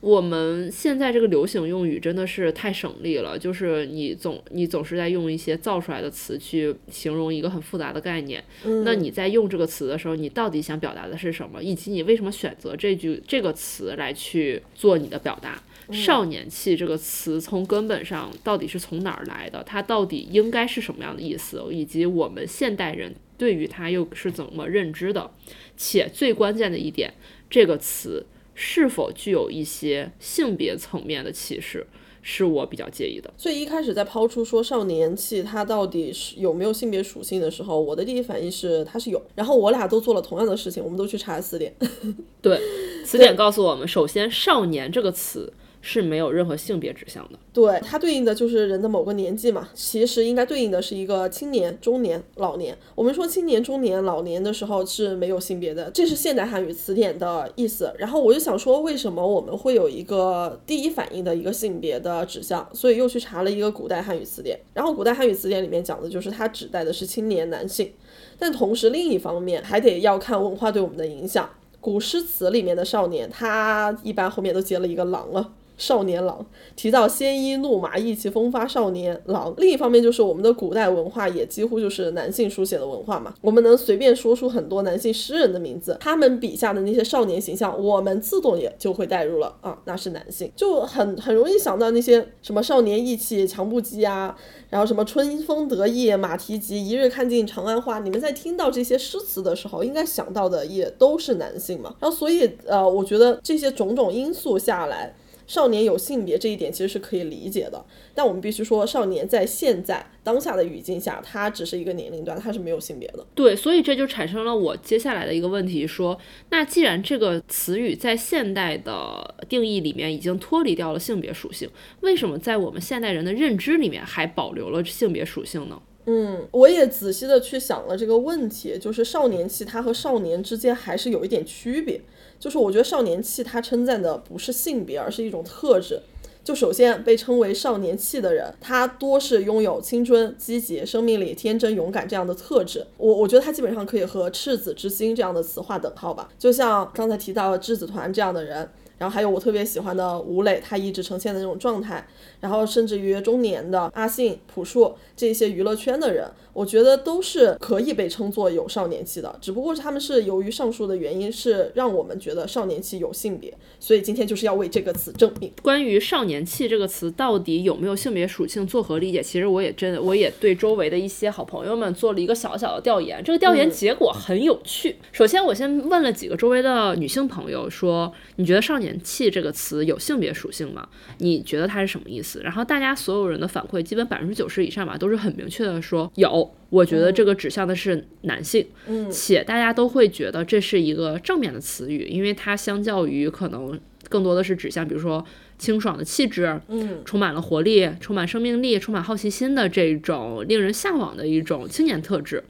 [0.00, 8.42] 我们现在这个流行用语真的是太省力了，就是你总你总是在用一些造出来的词去形容一个很复杂的概念。
[8.84, 11.62] 那你在用这个词的时候，你到底想表达的是什么？
[11.62, 15.62] 以及你为什么选择这句这个词来去做你的表达？
[15.92, 19.62] 少年气这个词从根本上到底是从哪儿来的？
[19.64, 21.62] 它到底应该是什么样的意思？
[21.70, 25.30] 以及我们现代人对于它又是怎么认知的？
[25.76, 27.12] 且最关键的一点，
[27.50, 28.24] 这个词。
[28.62, 31.86] 是否具有一些性别层面的歧视，
[32.20, 33.32] 是我比较介意的。
[33.38, 39.20] 所以一开始在抛出说少年气它到底是有没有性别属性的时候，我的第一反应是它是有。
[39.34, 41.74] 然后我俩都做了同样的事情，我们都去查词典。
[42.42, 42.60] 对，
[43.02, 45.50] 词典告诉我们，首先“少年”这个词。
[45.82, 52.76] 是没有任何性别指向的，对它对应的就是人的某个年纪嘛，其实应该对应的是一个青年、中年、老年。
[52.94, 57.92] 我们说青年、中年、老年的时候是没有性别的，这是现代汉语词典的意思。
[57.98, 62.68] 然后我就想说，为什么我们会有一个第一反应的一个性别的指向？
[62.74, 67.90] 所以又去查了一个古代汉语词典，然后古代汉语词典里面讲的就是它指代的是青年男性，
[68.38, 71.48] 但同时另一方面还得要看文化对我们的影响。
[71.80, 75.50] 古诗词里面的少年，他一般后面都接了一个郎了。
[75.80, 76.44] 少年郎，
[76.76, 79.52] 提到鲜衣怒马、意气风发少年郎。
[79.56, 83.34] 另一方面，就是我们的古代文化也几乎就是男性书写的文化嘛。
[83.40, 94.36] 我们能随便说出很多男性诗人的名字，他们笔下的那些少年形象，我们自动也就会带入了啊，那是男性，就很很容易想到那些什么少年意气强不羁啊，
[94.68, 98.00] 然后什么春风得意马蹄疾，一日看尽长安花。
[98.00, 101.94] 你们在听到这些诗词的时候，应该想到的也都是男性嘛。
[101.98, 105.14] 然后所以呃，我觉得这些种种因素下来。
[105.50, 107.84] 少年有性别这一点其实是可以理解的，
[108.14, 113.26] 但我们必须说，少年在现在当下的语境下，他只是一个年龄段，他是没有性别的。
[113.34, 116.16] 对，所以这就产生了我接下来的一个问题：说，
[116.50, 121.68] 那既然这个词语在现代的定义里面已经脱离掉了性别属性，
[122.02, 125.82] 为什么在我们现代人的认知里面还保留了性别属性呢？
[126.06, 132.00] 嗯，我也仔细的去想了这个问题，就是少年期，它和少年之间还是有一点区别。
[132.40, 136.00] 就是我觉得少年气，他称赞的不是性别，而是一种特质。
[136.42, 142.84] 就首先被称为少年气的人，他多是拥有青春、积极、生命力、天真、勇敢这样的特质。
[142.96, 146.28] 我我觉得他基本上可以和赤子之心这样的词划等号吧。
[146.38, 148.68] 就像刚才提到的质子团这样的人。
[148.96, 152.06] 然后还有我特别喜欢的吴磊，他一直呈现的那种状态，
[152.40, 165.52] 然后甚至于中年的阿信、朴树这些娱乐圈的人，我觉得都是可以被称作有少年气的，只不过是他们是由于上述的原因，是让我们觉得少年气有性别，所以今天就是要为这个词证明。
[165.62, 169.22] 关于少年气这个词到底有没有性别属性，作何理解？
[169.22, 174.96] 其实我也真的，我也对周围的一些好朋友们做了一个小小的调研，这个调研结果很有趣。
[175.12, 178.90] 首先，我先问了几个周围的女性朋友，说你觉得少年。
[179.02, 180.86] 气这个词有性别属性吗？
[181.18, 182.29] 你觉得它是什么意思？
[182.38, 186.48] 然后大家所有人的反馈，基本百分之九十以上吧，都是很明确的说有。
[186.68, 193.76] 我觉得这个指向的是男性，嗯，且大家都会觉得这是一个正面的词语，因为它相较于可能
[194.08, 195.24] 更多的是指向，比如说
[195.60, 202.42] 清爽的气质，嗯，充满了活力、充满生命力、充满好奇心的这种令人向往的一种青年特质。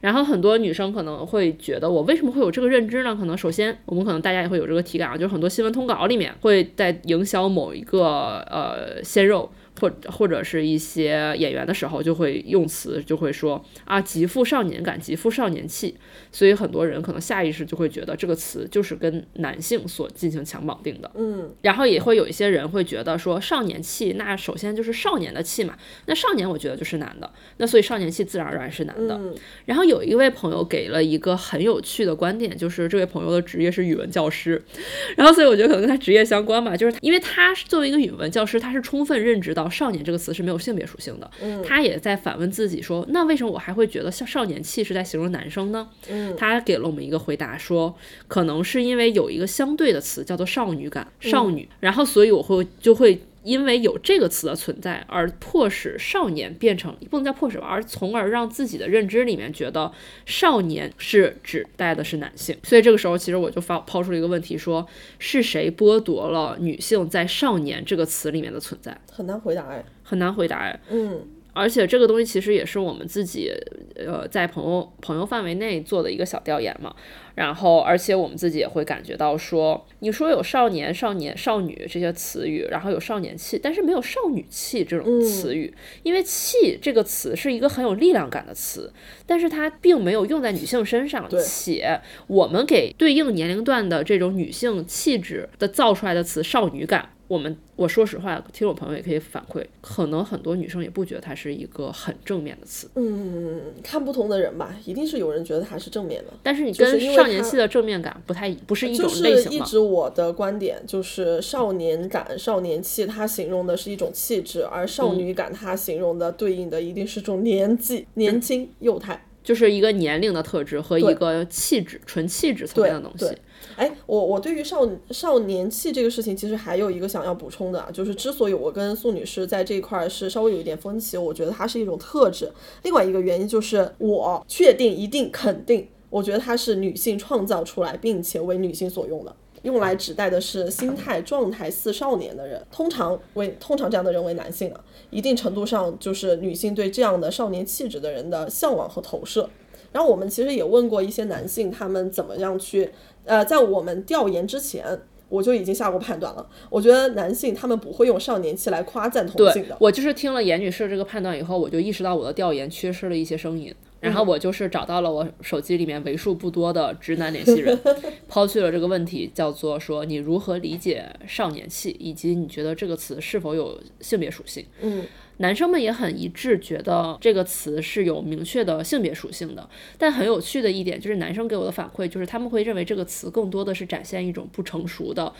[0.00, 3.14] 然后很多女生可能会觉得，我为什么会有这个认知呢？
[3.14, 9.50] 可能首先，我们可能大家也会有这个体感啊，就是很多新闻通稿里面会在营销某一个呃鲜肉。
[9.80, 15.96] 或或者是一些演员的时候，就会用词就会说啊，极富少年感，极富少年气，
[16.30, 21.10] 所以很多人可能下意识就会觉得这个词就是跟男性所进行强绑定的。
[21.14, 29.18] 嗯，然后也会有一些人会觉得说少年气，那首先就是少年的气嘛，那少年我觉得就是男的，那所以少年气自然而然是男的。
[29.64, 34.62] 然后有一位朋友给了一个很有趣的观点，就是这位朋友的职业是语文教师，
[35.16, 39.61] 然后所以我觉得可能跟他职业相关吧，就是因为他作为一个语文教师，他是充分认知到。
[39.68, 41.30] 少年这个词是没有性别属性的，
[41.64, 45.88] 他也在反问自己说，那为什么我还会觉得像少年气是在形容男生呢？
[46.36, 47.94] 他给了我们一个回答，说
[48.28, 53.20] 可能是因为有一个相对的词叫做少女感，少女，然后所以我会就会。
[53.42, 59.90] 因为有这个词的存在，而迫使少年变成不能叫迫使吧，而从而让自己的认知里面觉得
[60.24, 62.56] 少年是指代的是男性。
[62.62, 64.86] 所以这个时候，其实我就发抛出了一个问题：说
[65.18, 69.00] 是谁剥夺了女性在少年这个词里面的存在？
[69.10, 70.80] 很难回答哎，很难回答哎。
[70.90, 71.20] 嗯。
[71.52, 73.52] 而且这个东西其实也是我们自己，
[73.96, 76.94] 呃，在朋友朋友范围内做的一个小调研嘛。
[77.34, 85.72] 然后，而且我们自己也会感觉到说，你说有少年、少年、少女这些词语，然后有少年气，但是没有少女气这种词语，
[86.02, 88.92] 因为气这个词是一个很有力量感的词，
[89.26, 97.08] 但是它并没有用在女性身上，且我们给对应年龄段的这种女性气质的造出来的词少女感。
[97.32, 102.90] 我们我说实话，听众朋友也可以反馈，可能很多女生也不觉得它是一个很正面的词。
[102.94, 106.32] 嗯，看不同的人吧，一定是有人觉得它是正面的。
[106.42, 123.34] 但是你跟少年气的正面感不太不是一种类型就是一直我的观点就是少年感、少年气，它形容的是一种气质，而少女感它形容的对应的一定是种年纪、年轻、幼态，就是一个年龄的特质和一个气质、纯气质层面的东西。
[123.76, 132.50] 哎，我我对于少少年气这个事情，其实还有一个想要补充的，就是之所以我跟宋女士在这一块是稍微有一点分歧，我觉得它是一种特质。
[132.82, 149.48] 另外一个原因就是，我确定、一定、肯定，我觉得它是女性创造出来，并且为女性所用的，用来指代的是心态状态似少年的人，通常为通常这样的人为男性啊，一定程度上就是女性对这样的少年气质的人的向往和投射。
[149.92, 152.90] 然后我们其实也问过一些男性，他们怎么样去。
[153.24, 154.84] 呃，在我们调研之前，
[155.28, 156.46] 我就已经下过判断了。
[156.68, 159.76] 我觉得男性他们不会用少年气来夸赞同性的。
[159.80, 163.74] 我就是听了严女士这个判断以后，我就意识到我的调研缺失了一些声音。
[164.02, 167.78] 然后我就是找到了我手机里面为数不多的直男联系人，
[168.28, 174.66] 抛去了这个问题，叫做说你如何理解少年气，以及你觉得这个词是否有性别属性。
[174.82, 175.04] 嗯
[175.38, 179.68] 男生们也很一致，觉得这个词是有明确的性别属性的。
[179.98, 185.32] 但很有趣的一点就是，男生给我的反馈就是，他们会认为这个词更多的是展现一种不成熟的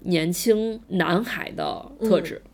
[0.00, 2.40] 年轻男孩的特质。
[2.44, 2.49] 嗯，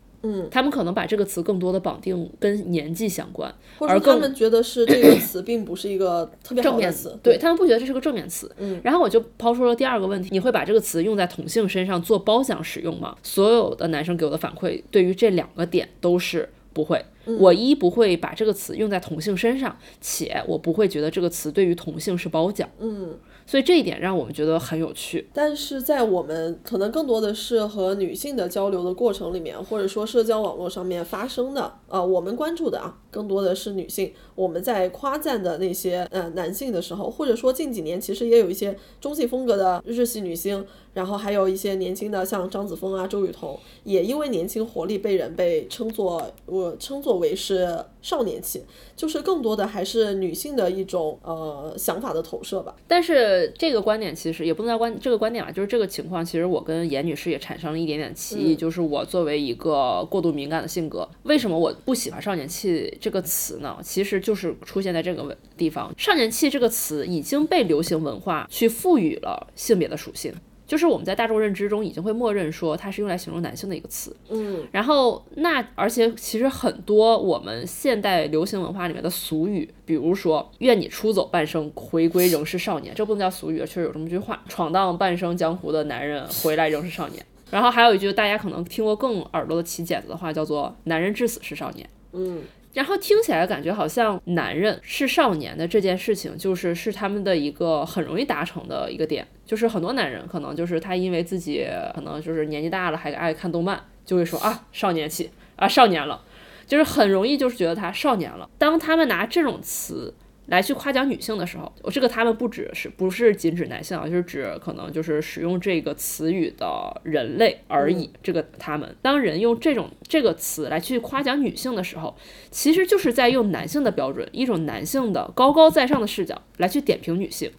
[0.51, 8.51] 他们可能把这个词更多的绑定跟年纪相关，或者而他们觉得是这个词并不是一个特别正面词，对他们不觉得这是个正面词。
[8.57, 13.15] 嗯，然后我就抛出了第二个问题：你会把这个词用在同性身上做褒奖使用吗？
[13.23, 16.97] 所有的男生给我的反馈，对于这两个点都是不会。
[17.25, 22.69] 嗯我一不会把这个词用在同性身上，且我不会觉得这个词对于同性是褒奖。
[22.79, 23.17] 嗯。
[23.47, 25.27] 所以这一点让我们觉得很有趣。
[25.33, 34.11] 但是在我们可能更多的是和女性的交流的过程里面，或者说社交网络上面发生的，呃，我们关注的啊，更多的是女性。
[34.35, 48.63] 我们在夸赞的那些呃男性的时候，或者说近几年其实也有一些中性风格的日系女星，然后还有一些年轻的像张子枫啊、周雨彤，也因为年轻活力被人被称作我称作为是少年气，
[48.95, 52.73] 就是更多的还是女性的一种呃想法的投射吧。
[52.87, 63.77] 但是这个观点其实也不能叫观这个观点吧，就是这个情况，其实我跟严女士也产生了一点点歧义，就是我作为一个过度敏感的性格，为什么我不喜欢“少年气”这个词呢？
[63.83, 70.33] 其实就是出现在这个问地方，“少年气”这个词已经被流行文化去赋予了性别的属性。
[70.67, 84.43] 就是我们在大众认知中已经会默认说它是用来形容男性的一个词，嗯然后那而且其实很多我们现代流行文化里面的俗语，比如说“愿你出走半生，回归仍是少年”，这不能叫俗语，确实有这么句话。
[84.49, 87.25] 闯荡半生江湖的男人回来仍是少年。
[87.49, 91.89] 然后还有一句大家可能听过更耳朵的起茧子的话，叫做“男人至死是少年”。
[92.11, 92.41] 嗯
[92.77, 99.27] 然后听起来感觉好像男人是少年的这件事情，就是是他们的一个很容易达成的一个点。
[99.47, 106.21] 就是很多男人可能就是他因为自己可能就是年纪大了还爱看动漫，就会说啊少年气啊少年了，
[106.67, 108.47] 就是很容易就是觉得他少年了。
[108.59, 110.13] 当他们拿这种词
[110.47, 118.09] 来去夸奖女性的时候，我这个他们不只是不是仅指男性啊，就是指可能就是使用这个词语的人类而已。
[118.23, 122.15] 这个他们当人用这种这个词来去夸奖女性的时候，
[122.49, 127.51] 其实就是在用男性的标准，一种男性的高高在上的视角来去点评女性，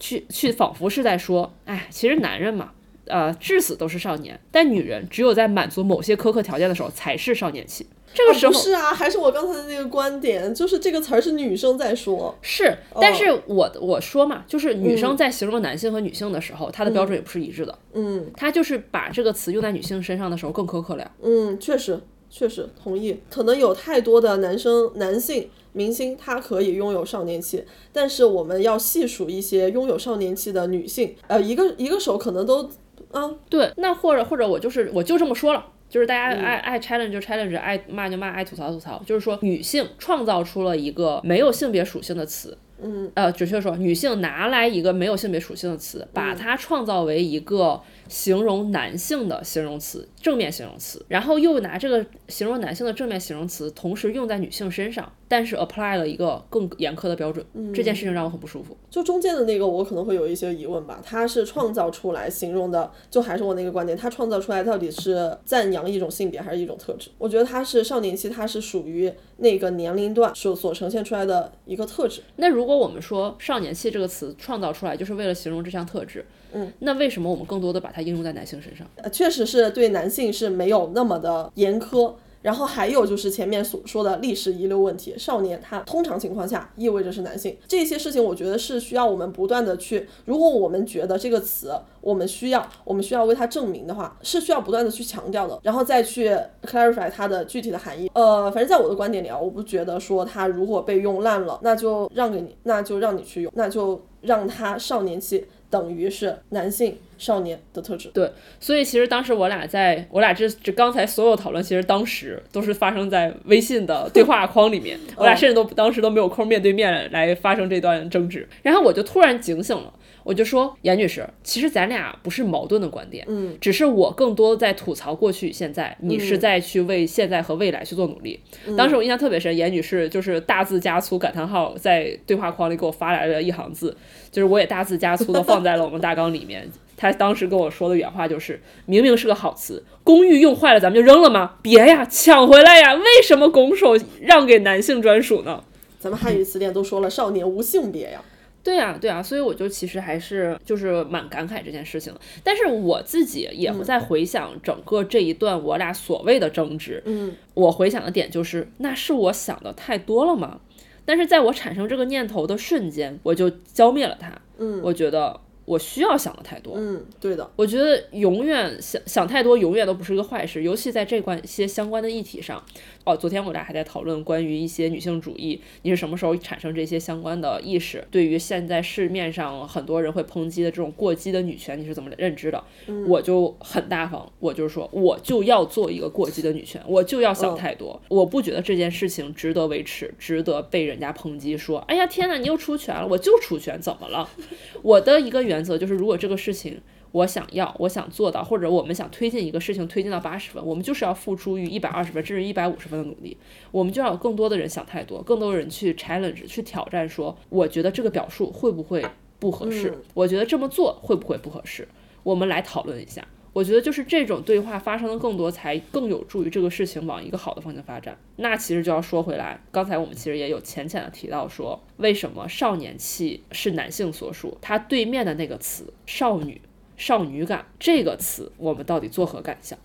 [0.00, 2.72] 去去仿佛是在说，哎，其实男人嘛。
[3.08, 7.86] 呃，至死都是少年，但女人只有在满足某些苛刻条件的时候才是少年期。
[8.14, 12.34] 这个时候、不是啊，还是我刚才的那个观点，就是这个词儿是女生在说。
[12.40, 17.78] 是，但是我我说嘛，就是女生在形容男性和女性的时候，她的标准也不是一致的。
[17.92, 21.10] 嗯她就是把这个词用在女性身上的时候更苛刻了呀。
[21.22, 23.20] 嗯，确实确实同意。
[23.30, 27.62] 可能有太多的男生男性明星，他可以拥有少年期，
[27.92, 32.70] 但是我们要细数一些拥有少年期的女性，呃，一个一个手可能都
[33.12, 35.64] 啊，对，那或者或者我就是我就这么说了。
[35.88, 39.02] 就是大家爱爱 challenge 就 challenge，爱骂就骂，爱吐槽吐槽。
[39.06, 57.44] 就是说，女性创造出了一个没有性别属性的词，嗯，呃，准确说，女性拿来一个没有性别属性的词，把它创造为一个形容男性的形容词，正面形容词，然后又拿这个形容男性的正面形容词，同时用在女性身上，但是 apply 了一个更严苛的标准。
[57.74, 58.76] 这件事情让我很不舒服。
[58.90, 67.10] 就中间的那个我可能会有一些疑问吧，他是创造出来形容的，就还是我那个观点，他创造出来到底是赞扬一种性别还是一种特质？
[67.18, 72.22] 我觉得他是少年期，他是属于那个年龄段所所呈现出来的一个特质。
[72.36, 78.86] 那如果我们说“少年期”这个词创造出来就是为了形容这项特质，嗯，那为什么我们更多的把它应用在男性身上？
[78.96, 82.12] 呃，确实是对男性是没有那么的严苛。
[82.40, 96.30] 然后还有就是前面所说的历史遗留问题，少年他通常情况下意味着是男性，这些事情我觉得是需要我们不断的去，如果我们觉得这个词我们需要，我们需要为它证明的话，是需要不断的去强调的，然后再去
[96.64, 98.08] clarify 它的具体的含义。
[98.14, 108.08] 呃，反正在我的观点里啊，我不觉得说它如果被用烂了，那就让给你，那就让你去用，那就让它少年期等于是男性少年的特质。
[108.14, 118.48] 对，所以其实当时我俩在我俩这这刚才所有讨论，其实当时都是发生在微信的对话框里面， 我俩甚至都当时都没有空面对面来发生这段争执。
[118.62, 119.92] 然后我就突然警醒了，
[120.28, 128.38] 我就说严女士，其实咱俩不是矛盾的观点，嗯，只是我更多在吐槽过去与现在，你是在去为现在和未来去做努力。
[128.76, 133.96] 当时我印象特别深，严女士就是大字加粗感叹号在对话框里给我发来了一行字，
[134.30, 136.68] 就是我也大字加粗的放在了我们大纲里面。
[136.94, 141.54] 他当时跟我说的原话就是：“明明是个好词，公寓用坏了咱们就扔了吗？
[141.62, 142.92] 别呀，抢回来呀！
[142.94, 145.64] 为什么拱手让给男性专属呢？”
[145.98, 148.20] 咱们汉语词典都说了“少年无性别”呀。
[148.62, 152.20] 对啊，对啊，所以我就其实还是就是蛮感慨这件事情的。
[152.44, 160.60] 但是我自己也在回想整个这一段我俩所谓的争执，嗯，我回想的点就是，那是我想的太多了吗？
[161.04, 164.30] 但是在我产生这个念头的瞬间，我就浇灭了它。
[164.58, 166.74] 嗯，我觉得我需要想的太多。
[166.76, 172.62] 嗯，对的，我觉得永远想想太多，永远都不是一个坏事，尤其在这关些相关的议题上。
[173.08, 178.06] 哦，昨天我俩还在讨论关于一些女性主义，你是什么时候产生这些相关的意识？
[178.10, 182.62] 对于现在市面上很多人会抨击的这种过激的女权，你是怎么认知的？
[183.06, 194.28] 我就很大方，我就是说，我就要做一个过激的女权，我就要想太多，我不觉得这件事情值得维持，值得被人家抨击说，哎呀天呐，你又出拳了，我就出拳，怎么了？
[194.82, 196.82] 我的一个原则就是，如果这个事情。
[197.12, 203.36] 我想要，我想做到，或者我们想推进一个事情，推进到八十分，我们就是要付出于一百二十分甚至一百五十分的努力。
[203.70, 209.04] 我们就要有更多的人想太多，更多的人去 challenge 去挑战，说我觉得这个表述会不会
[209.38, 209.90] 不合适？
[209.90, 211.88] 嗯我觉得这么做会不会不合适？
[212.22, 213.26] 我们来讨论一下。
[213.54, 218.16] 我觉得就是这种对话发生的更多，才更有助于这个事情往一个好的方向发展。
[218.36, 226.60] 那其实就要说回来，刚才我们其实也有浅浅的提到说，为什么少年气是男性所属，它对面的那个词少女。
[226.98, 229.78] 少女感这个词，我们到底作何感想？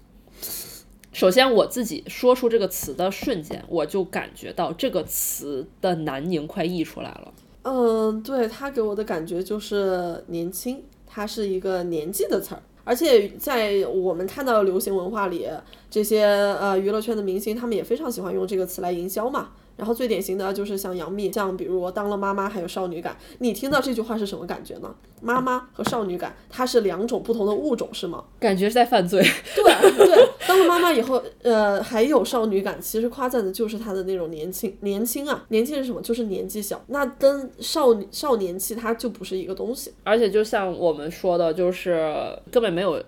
[1.14, 7.34] 首先，我自己说出这个词的瞬间，我就感觉到这个词的南宁快溢出来了。
[7.62, 15.48] 嗯，对他给我的感觉就是年轻，它是一个年纪的词儿，而且在我们看到流行文化里，
[15.92, 19.52] 这些呃娱乐圈的明星，他们也非常喜欢用这个词来营销嘛。
[19.76, 23.18] 然后最典型的就是像杨幂，像比如我当了妈妈，还有少女感。
[23.40, 24.94] 你听到这句话是什么感觉呢？
[25.22, 28.24] 妈妈和少女感，它是两种不同的物种，是吗？
[28.40, 29.22] 感觉是在犯罪。
[29.56, 36.02] 对对，当了妈妈以后，呃，还有少女感，其实夸赞的就是她的那种年轻，年轻啊，年轻是什么？
[36.02, 36.82] 就是年纪小。
[36.88, 39.94] 那跟少少年期，它就不是一个东西。
[40.04, 42.14] 而且就像我们说的，就是
[42.52, 43.02] 根本没有。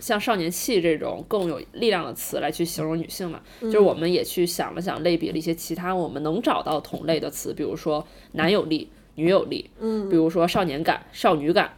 [0.00, 11.76] 像少年气这种更有力量的词来去形容女性嘛，就是我们也去想了想，类比了一些其他我们能找到同类的词，比如说男友力、女友力，嗯，比如说少年感、少女感，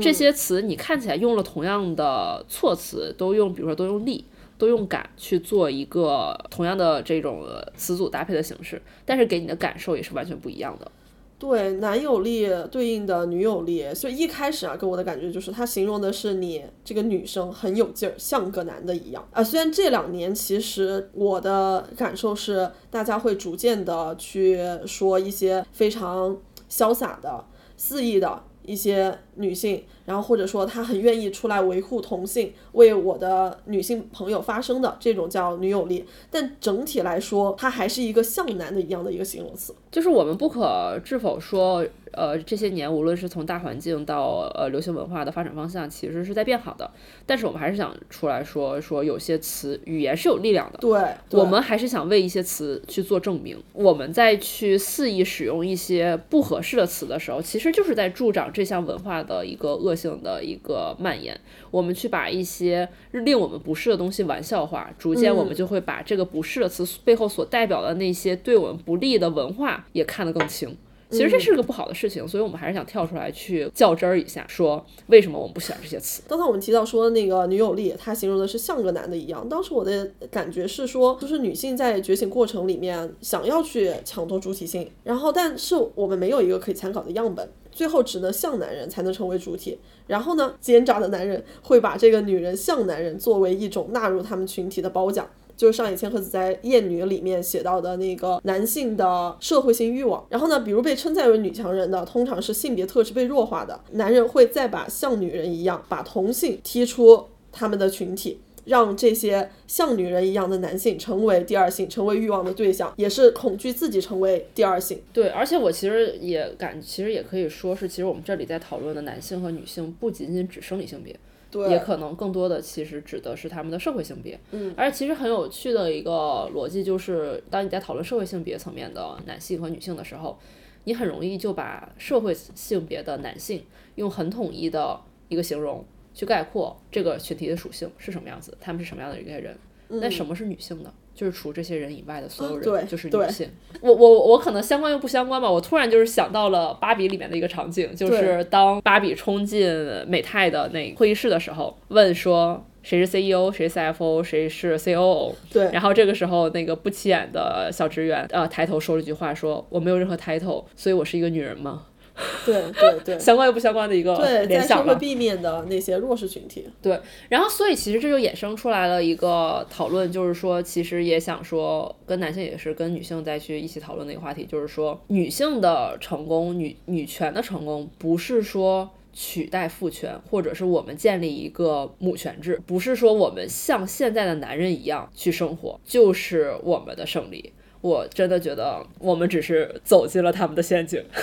[0.00, 4.24] 这些词你看起来用了同样的措辞，都用，比如说都用力。
[4.58, 10.90] 都用感去做一个同样的这种词组搭配的形式，但是给你的感受也是完全不一样的。
[11.38, 19.42] 对，男友力对应的女友力，所以一开始啊，给我的感觉就是，他形容的是你这个女生很有劲儿，像个男的一样啊。
[19.42, 26.36] 虽然这两年其实我的感受是，大家会逐渐的去说一些非常
[26.68, 27.44] 潇洒的、
[27.76, 39.74] 肆意的一些女性，然后或者说她很愿意出来维护同性，为我的女性朋友发声的这种叫女友力，但整体来说，它还是一个像男的一样的一个形容词。
[39.90, 46.90] 就是我们不可置否说，呃，这些年无论是从大环境到呃流行文化的发展方向，其实是在变好的。
[47.24, 50.78] 但是我们还是想出来说，说有些词语言是有力量的。
[50.78, 51.00] 对，
[51.30, 53.56] 对我们还是想为一些词去做证明。
[53.72, 61.38] 我们在去肆意使用一些不合适的词的时候，其实就是在助长这项文化的一个恶性的一个蔓延。
[61.70, 70.76] 我们去把一些令我们不适的东西玩笑化，逐渐我们就会把这个不适的词背后所代表的那些对我们不利的文化也看得更清。
[71.10, 76.22] 其实这是个不好的事情，所以我们还是想跳出来去较真儿一下，说为什么我们不喜欢这些词。
[76.28, 79.48] 刚才我们提到说那个女友力，它形容的是像个男的一样。
[79.48, 87.48] 当时我的感觉是说，就是女性在觉醒过程里面想要去抢夺主体性，然后但是我们没有一个可以参考的样本，
[87.78, 89.78] 最后只能像男人才能成为主体。
[90.08, 95.24] 然后呢，奸诈的男人会把这个女人像男人作为一种纳入他们群体的褒奖。
[95.56, 100.24] 就是上野千鹤子在《厌女》里面写到的那个男性的社会性欲望。
[100.28, 108.40] 然后呢，比如被称赞为女强人的，通常是性别特质被弱化的男人，会再把像女人一样把同性踢出他们的群体。
[108.68, 115.00] 让这些像女人一样的男性成为第二性，成为欲望的对象，也是恐惧自己成为第二性。
[115.12, 121.18] 对，而且我其实也感，其实也可以说是，其实我们这里在讨论的男性和女性，不仅仅指生理性别，
[121.50, 124.38] 对，也可能更多的其实指的是他们的社会性别。
[124.50, 130.38] 嗯，而其实很有趣的一个逻辑就是，当你在讨论社会性别层面的男性和女性的时候，
[130.84, 133.64] 你很容易就把社会性别的男性
[133.94, 135.84] 用很统一的一个形容
[136.18, 139.56] 去概括这个群体的属性是什么样子，他们是什么样的一个人。
[139.86, 140.92] 那什么是女性呢？
[141.14, 143.48] 就是除这些人以外的所有人，就是女对性。
[143.80, 145.48] 我我我可能相关又不相关吧。
[145.48, 149.64] 我突然就是想到了芭比里面的一个场景，就是当芭比冲进
[150.08, 155.34] 美泰的那会议室的时候，问说谁是 CEO，谁是 CFO，谁是 COO。
[155.50, 161.86] 对，然后这个时候，那个不起眼的小职员呃抬头说了一句话，说我没有任何 title，所以我是一个女人吗？
[162.44, 164.94] 对对对相关又不相关的一个对，在社联想了。
[164.94, 166.66] 会避免的那些弱势群体。
[166.82, 178.90] 对，然后所以其实这就衍生出来了一个讨论，就是说，其实也想说，跟男性也是跟女性再去一起讨论的一个话题，就是说，女性的成功，女女权的成功，不是说。
[179.20, 187.52] 取代父权，或者是我们建立一个母权制，不是说我们像现在的男人一样去生活，就是我们的胜利。
[187.80, 191.04] 我真的觉得我们只是走进了他们的陷阱。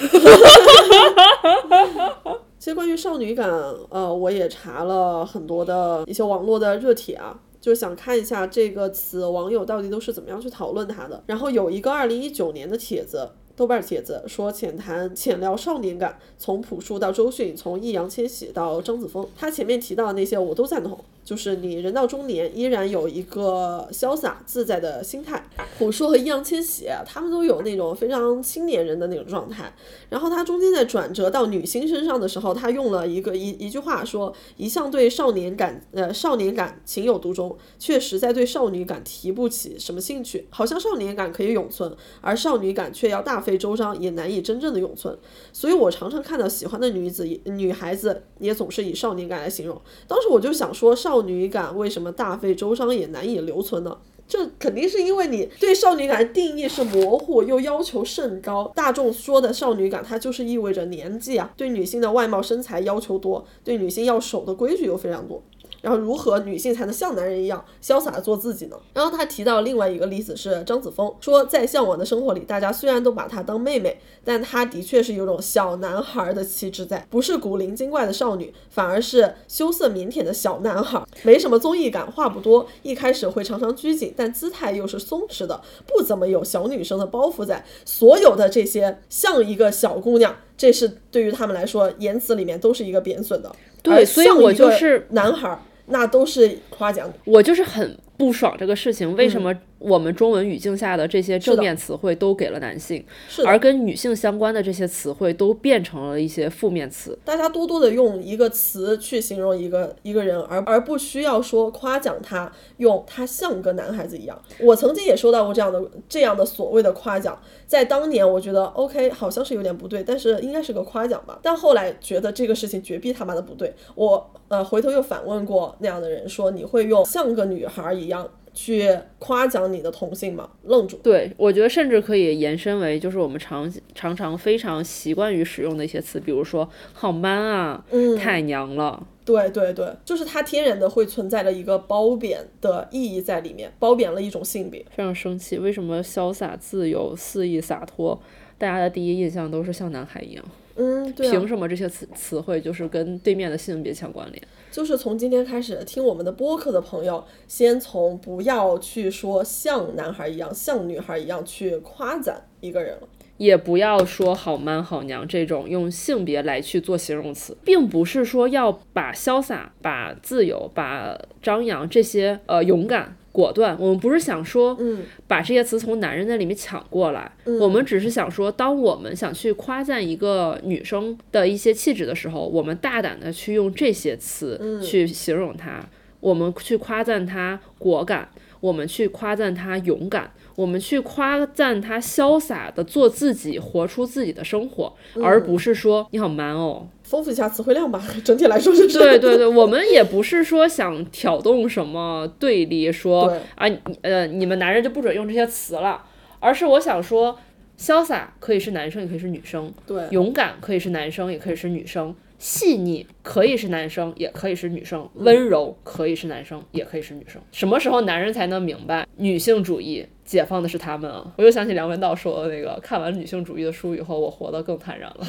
[2.58, 3.50] 其实关于少女感，
[3.90, 11.24] 呃，我也查了很多的一些网络的热帖啊，就想看一下这个词网友到底都是怎么样去讨论它的。
[11.28, 13.30] 然后有一个二零一九年的帖子。
[13.58, 21.00] 豆瓣帖子说浅谈浅聊少年感，从朴树到周迅，从易烊千玺到张子枫，他前面提到的那些我都赞同。
[21.26, 25.44] 就是你人到中年依然有一个潇洒自在的心态。
[25.80, 29.74] 朴树和易烊千玺他们都有那种非常青年人的那种状态。
[30.08, 40.48] 然后他中间在转折到女星身上的时候，他用了一个一一句话说：“一向对少年感呃少年感情有独钟，却实在对少女感提不起什么兴趣。
[40.52, 41.92] 好像少年感可以永存，
[42.22, 45.18] 而少女感却要大费周章也难以真正的永存。
[45.52, 49.82] 所以我常常看到喜欢的女子女孩子也总是以少年感来形容。
[50.08, 51.15] 当时我就想说少。
[51.16, 53.98] 少女感为什么大费周章也难以留存呢？
[54.28, 58.70] 这肯定是因为你对少女感的定义是模糊又要求甚高。
[58.76, 65.42] 大众说的少女感，它就是意味着年纪啊，对女性的外貌身材要求多，对女性要守的规矩又非常多。
[65.86, 68.76] 然后如何女性才能像男人一样潇洒的做自己呢？
[68.92, 87.64] 然后他提到另外一个例子是张子枫，说在向往的生活里，大家虽然都把她当妹妹，但她的确是有种小男孩的气质在，不是古灵精怪的少女，反而是羞涩腼腆的小男孩，没什么综艺感，话不多，一开始会常常拘谨，但姿态又是松弛的，不怎么有小女生的包袱在。
[87.86, 93.56] 所有的这些像一个小姑娘，这是对于他们来说，言辞里面都是一个贬损的。
[93.84, 95.62] 对，所以我就是男孩。
[95.88, 99.54] 那都是夸奖，我就是很不爽这个事情，为什么？
[99.78, 103.06] 我们中文语境下的这些正面词汇都给了男性，
[103.46, 107.16] 而跟女性相关的这些词汇都变成了一些负面词。
[107.24, 114.42] 大家多多的用一个词去形容一个一个人，而而不需要说夸奖他，用他像个男孩子一样。
[114.60, 115.80] 我曾经也收到过这样的
[116.10, 117.38] 这样的所谓的夸奖，
[117.68, 121.38] 在当年我觉得 OK 好像是有点不对，但是应该是个夸奖吧。
[121.44, 123.72] 但后来觉得这个事情绝逼他妈的不对。
[123.94, 128.30] 我呃回头又反问过那样的人说，你会用像个女孩一样？
[128.58, 130.50] 去夸奖你的同性吗？
[130.64, 130.96] 愣住。
[131.04, 139.06] 对，我觉得甚至可以延伸为，就是我们常常常非常习惯于使用的一些词，比如说好 man 啊，嗯，太娘了。
[139.26, 144.86] 对对对，就是它天然的会存在着一个褒贬的意义在里面，褒贬了一种性别。
[144.90, 148.18] 非常生气，为什么潇洒自由、肆意洒脱，
[148.58, 150.46] 大家的第一印象都是像男孩一样？
[150.76, 154.42] 嗯，凭什么这些词词汇就是跟对面的性别相关联？
[154.72, 163.08] 就是从今天开始听我们的播客的朋友，先从不要去说像男孩一样、像女孩一样去夸赞一个人了，
[163.38, 173.16] 也不要说好 man 好娘这种用性别来去做形容词，并不是说要把潇洒、把自由、把张扬这些呃勇敢。
[173.36, 185.84] 果断，我们不是想说，嗯，把这些词从男人那里面抢过来，嗯，我们只是想说，当我们想去夸赞一个女生的一些气质的时候，我们大胆的去用这些词去形容她，
[186.22, 188.30] 我们去夸赞她果敢，
[188.62, 190.32] 我们去夸赞她勇敢。
[190.56, 198.02] 我们去夸赞他潇洒的做自己，活出自己的生活，而不是说你好 man 哦，丰富一下词汇量吧。
[198.24, 203.68] 整体来说就是对对对，我们也不是说想挑动什么对立，说啊
[204.02, 206.04] 呃你们男人就不准用这些词了，
[206.40, 207.38] 而是我想说，
[207.78, 212.16] 潇洒可以是男生，也可以是女生；对，勇敢可以是男生，也可以是女生。
[212.38, 217.42] 细腻可以是男生，也可以是女生；温柔可以是男生，也可以是女生。
[217.52, 221.24] 什么时候男人才能明白女性主义解放的是他们啊？
[221.38, 225.26] 我又想起梁文道说的那个，看完女性主义的书以后，我活得更坦然了。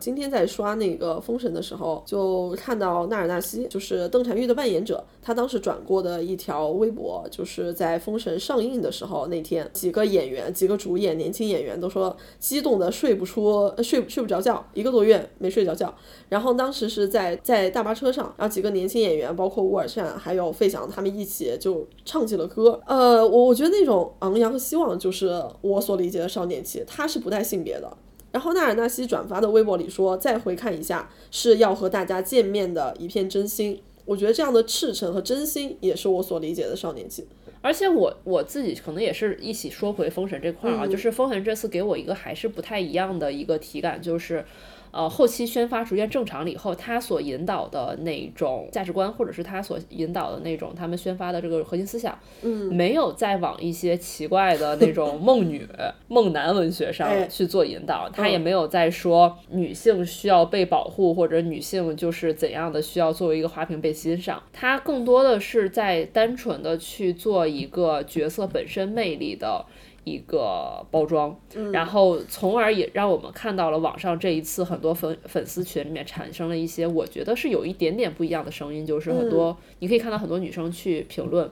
[0.00, 15.94] 今天在刷那个《封神》的时候，就看到纳尔纳西，就是邓婵玉的扮演者，他当时转过的一条微博，就是在《封神》上映的时候那天，几个演员、几个主演、年轻演员都说激动的睡不出、睡睡不着觉，一个多月没睡着觉。
[16.30, 22.80] 然后当时是在在大巴车上，然后几个年轻演员，包括乌尔善还有费翔，他们一起就唱起了歌。
[22.86, 27.92] 呃，我我觉得那种昂扬和希望，就是我所理解的少年气，它是不带性别的。
[28.32, 33.80] 然后纳尔纳西转发的微博里说：“再回看一下，是要和大家见面的一片真心。
[34.04, 37.26] 我觉得这样的赤诚和真心，也是我所理解的少年气。
[37.62, 44.44] 而且我我自己可能也是一起说回封神这块儿啊，就是封神这次给我一个还是不太一样的一个体感，就是。
[44.92, 55.66] 呃，后期宣发逐渐正常了以后，他所引导的那种价值观，或者是他所引导的那种他们宣发的这个核心思想，嗯，没有再往一些奇怪的那种 梦女、
[56.08, 69.64] 梦男文学哎上去做引导，他也没有再说女性需要被保护，或者女性就是怎样的需要作为一个花瓶被欣赏，他更多的是在单纯的去做一个角色本身魅力的。
[70.04, 71.38] 一个包装，
[71.72, 81.50] 然后从而也让我们看到了网上这一次很多粉粉丝群里面产生了一些我觉得是有一点点不一样的声音，就是很多、你可以看到很多女生去评论、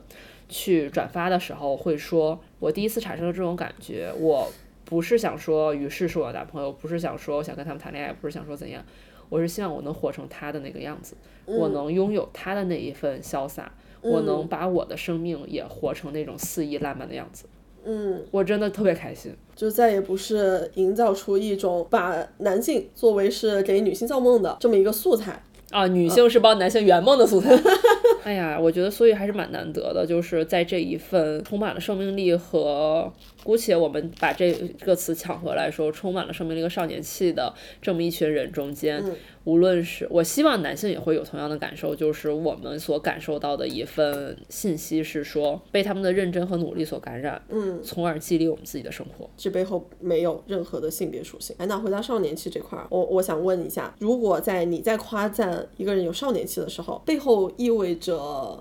[0.49, 4.51] 去转发的时候会说，我第一次产生了这种感觉，我
[4.85, 8.83] 不是想说于是是我的男朋友，不是想说我想跟他们谈恋爱，不是想说怎样，
[9.29, 11.15] 我是希望我能活成他的那个样子，
[11.45, 13.71] 我能拥有他的那一份潇洒，
[14.01, 17.45] 我能把我的生命也活成那种肆意烂漫的样子。
[17.85, 19.33] 嗯，我真的特别开心。
[19.57, 25.43] 就再也不是营造出一种把男性作为是给女性造梦的这么一个素材。
[25.71, 27.51] 啊，女性是帮男性圆梦的素材。
[28.25, 33.13] 哎呀，我觉得所以还是蛮难得的，就是在这一份充满了生命力和，
[33.49, 34.53] 姑且我们把这
[34.85, 37.51] 个词抢回来说，充满了生命力和少年气的
[37.81, 39.03] 这么一群人中间，
[39.45, 49.31] 无论是我希望男性也会有同样的感受，就是我们所感受到的一份信息是说，被他们的认真和努力所感染，嗯，从而激励我们自己的生活。
[49.35, 51.57] 这背后没有任何的性别属性。
[51.59, 58.15] 哎，那回到少年气这块儿，我我想问一下，如果在你在夸赞一个人有少年气的时候，背后意味着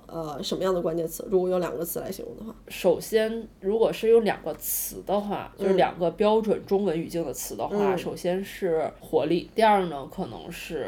[0.08, 1.28] 呃什么样的关键词？
[1.30, 10.88] 如果用两个词来形容的话，首先，如果是用两个词的话，就是两个标准中文语境的词的话，首先是活力，第二呢可能是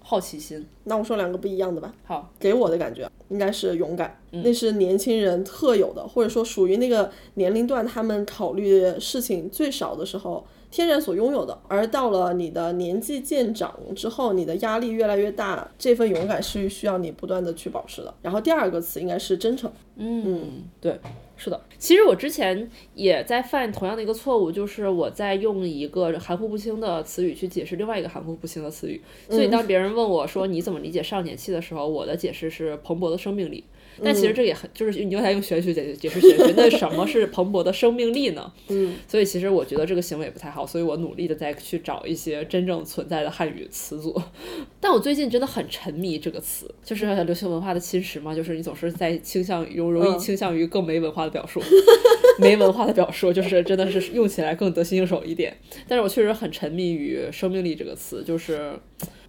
[0.00, 0.66] 好奇心。
[0.84, 1.92] 那我说两个不一样的吧。
[2.04, 10.46] 好，给我的感觉应该是勇敢，那是年轻人特有的，或者说属于那个年龄段他们考虑事情最少的时候。
[10.72, 18.14] 天然所拥有的，而到了你的年纪渐长之后，你的压力越来越大，这份勇敢是需要你不断的去保持的。
[18.22, 20.98] 然后第二个词应该是真诚，嗯，对，
[21.42, 21.60] 是的。
[21.76, 29.02] 其实我之前也在犯同样的一个错误，就是我在用一个含糊不清的词语去解释另外一个含糊不清的词语。
[29.28, 33.64] 所以当别人问我说你怎么理解少年气的时候，我的解释是蓬勃的生命力。
[34.02, 38.52] 但其实这也很，就是你又在用玄学解解释玄学，那什么是蓬勃的生命力呢？
[38.68, 44.20] 嗯，所以其实我觉得这个行为不太好，所以我努力的在去找一些真正存在的汉语词组。
[44.80, 51.60] 但我最近真的很沉迷这个词，就是流行文化的侵蚀嘛，就是你总是在倾向于容易倾向于更没文化的表述，
[52.38, 55.56] 没文化的表述，就是真的是用起来更得心应手一点。
[55.86, 58.72] 但是我确实很沉迷于生命力这个词，就是。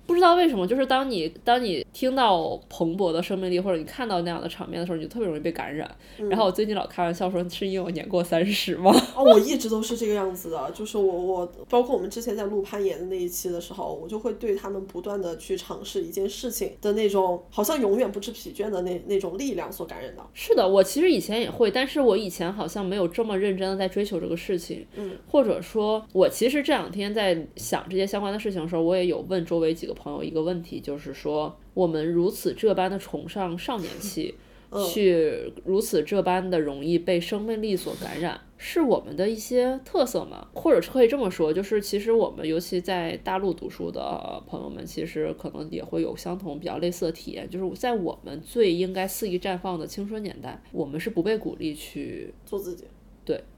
[0.05, 5.89] 不知道为什么，就是当你当你听到蓬勃的生命力，或者你看到那样的场面的时候，你就特别容易被感染。
[6.29, 8.91] 然后我最近老开玩笑说，是因为我年过三十吗？
[9.15, 20.29] 哦，我一直都是这个样子的，就是我我包括我们之前在录攀岩的那一期的时候，我就会对他们不断的去尝试一件事情的那种，好像永远不知疲倦的那那种力量所感染到。
[20.33, 24.85] 是的，我其实以前也会，但是我以前好像没有这么认真的在追求这个事情。
[24.95, 34.35] 嗯，或者说，我其实这两天在想这些相关的事情的时候，我也有问周围几个朋友一个问题，就是说，我们如此这般的崇尚少年气。
[34.91, 40.47] 去如此这般的容易被生命力所感染，是我们的一些特色吗？
[40.55, 52.85] 或者是可以这么说，就是其实我们尤其在大陆读书的朋友们，其实可能也会有相同比较类似的体验，就是在我们最应该肆意绽放的青春年代，我们是不被鼓励去做自己。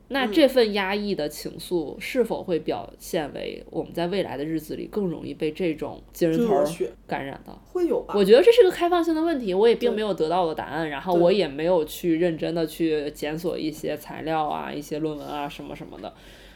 [0.08, 6.64] 对，那这份压抑的情愫是否会表现为我们在未来的日子里更容易被这种精神头
[7.08, 7.60] 感染到？
[7.72, 8.14] 会有吧？
[8.16, 16.14] 我觉得这是个开放性的问题，我也并没有得到我的答案，然后我也没有去认真的去检索一些材料啊、一些论文啊什么什么的，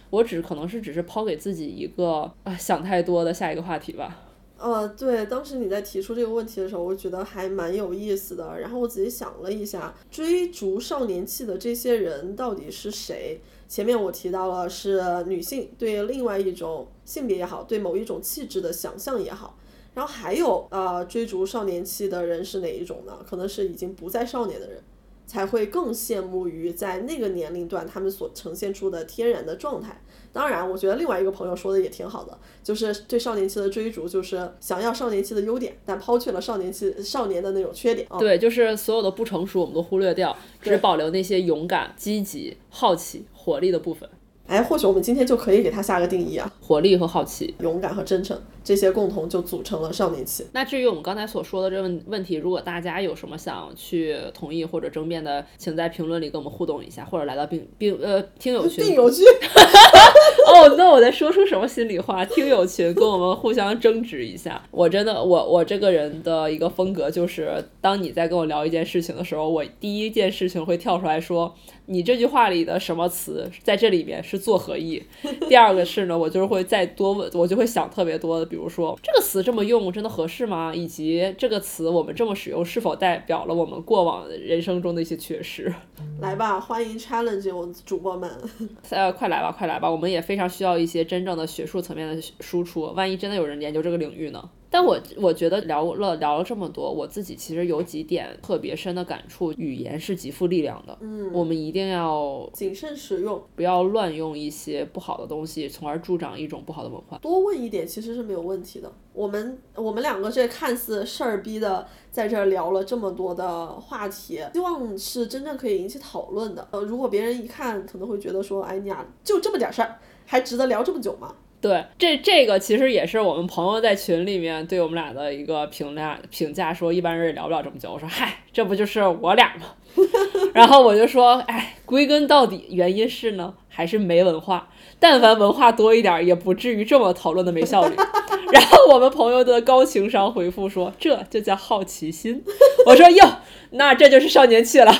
[0.10, 4.26] 我只可能是只是抛给自己一个啊想太多的下一个话题吧。
[4.60, 8.60] 呃，对，当时你在提出这个问题的时候，我觉得还蛮有意思的。
[8.60, 13.40] 然后我仔细想了一下，追逐少年气的这些人到底是谁？
[13.68, 19.58] 前面我提到了是女性对另外一种性别也好，对某一种气质的想象也好。
[19.94, 23.20] 然后还有呃，追逐少年气的人是哪一种呢？
[23.28, 24.82] 可能是已经不再少年的人，
[25.26, 30.02] 才会更羡慕于在那个年龄段他们所呈现出的天然的状态。
[30.32, 38.08] 当然，我觉得另外一个朋友说的也挺好的，就是对少年期的追逐，就是想要少年期的优点，但抛去了少年期少年的那种缺点。
[38.10, 44.08] 哦、对，就是所有的不成熟我们都忽略掉，只保留那些勇敢、积极、好奇、活力的部分。
[44.50, 47.54] 哎，或许我们今天就可以给他下个定义啊，活力和好奇。
[47.60, 50.44] 勇敢和真诚，这些共同就组成了少年期。
[50.54, 58.84] 那至于我们刚才所说的这问问题，如果大家有什么想去同意或者争辩的，请在评论里跟我们互动一下，或者来到并并呃听友群。
[58.84, 59.24] 听友群，
[60.52, 62.26] 哦，那我在说出什么心里话？
[62.26, 64.60] 听友群跟我们互相争执一下。
[64.72, 71.54] 我真的，我我这个人的一个风格就是，当你在跟我聊一件事情的时候，我第一件事情会跳出来说，
[71.92, 75.02] 你这句话里的什么词在这里面是作何意？
[75.48, 80.72] 第二个是呢，我就是会再多问，我就会想特别多的，比如说这个词这么用真的合适吗？
[80.72, 85.74] 以及这个词我们这么使用是否代表了我们过往人生中的一些缺失？
[86.22, 88.30] 来吧，欢迎 challenge 我主播们。
[88.92, 89.90] 呃，快来吧，快来吧！
[89.90, 92.84] 我们也非常需要一些真正的学术层面的输出。
[92.96, 94.48] 万一真的有人研究这个领域呢？
[94.70, 100.98] 但我我觉得聊了聊了这么多，我自己其实有几点特别深的感触：语言是极富力量的。
[101.02, 107.18] 嗯，我们一定要谨慎使用，不要乱用一些不好的东西，从而助长一种不好的文化。
[107.18, 108.92] 多问一点其实是没有问题的。
[109.14, 116.66] 我们我们两个这看似事儿逼的，在这儿聊了这么多的话题，希望是真正可以引起讨论的。
[116.72, 121.34] 呃，如果别人一看，可能会觉得说，哎，你俩就这么点事儿，还值得聊这么久吗？
[121.62, 127.92] 对，这这个其实也是我们朋友在群里面对我们俩的一个评价评价，说一般人也聊不了这么久。
[127.92, 129.66] 我说，嗨，这不就是我俩吗？
[130.54, 134.70] 然后我就说，哎，归根到底，原因是呢，还是没文化。
[135.02, 137.96] 但凡文化多一点，也不至于这么讨论的没效率。
[138.54, 142.42] 然后我们朋友的高情商回复说，这就叫好奇心。
[142.88, 143.38] 我说哟，
[143.72, 144.94] 那这就是少年气了。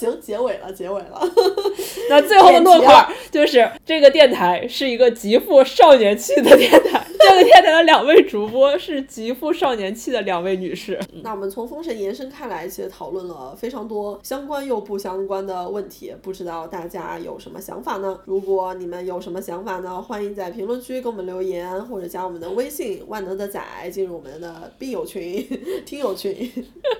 [0.00, 1.20] 行，结尾了，结尾了。
[2.08, 10.98] 那最后的落款就是这个电台是一个极富少年气的电台，这个电台的两位主播是极富少年气的两位女士。
[11.22, 18.18] 那我们从封神延伸开来，其实讨论了非常多相关又不相关的问题，不知道大家有什么想法呢？
[18.24, 23.60] 如果你们有什么想法呢，欢迎在评论区给我们留言，或者加我们的微信“万能的仔”
[23.92, 25.46] 进入我们的病友群、
[25.84, 26.50] 听友群，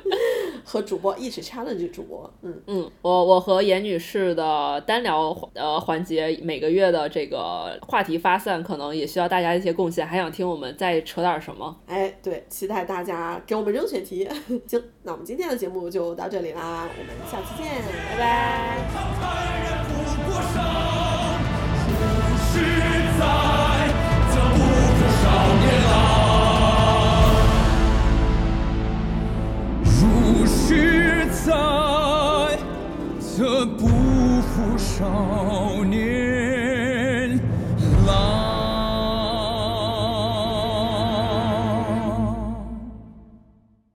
[0.65, 2.31] 和主播一起 challenge 主播。
[2.43, 10.07] 嗯，嗯，我我和严女士的单聊呃环节，每个月的这个话题发散，可能也需要大家一些贡献。
[10.07, 11.77] 还想听我们再扯点什么？
[11.87, 14.29] 哎，对，期待大家给我们扔选题。
[14.69, 18.79] 行，那我们今天的节目就到这里啦，我们下期见，拜拜。
[19.21, 19.91] 看人不
[20.31, 20.57] 过伤，
[22.47, 22.53] 是
[23.19, 23.23] 在
[24.31, 24.59] 这不
[24.97, 25.25] 可少
[25.57, 25.91] 年郎。
[29.85, 31.49] 如是在
[33.41, 33.87] 的不
[34.43, 36.70] 负少年。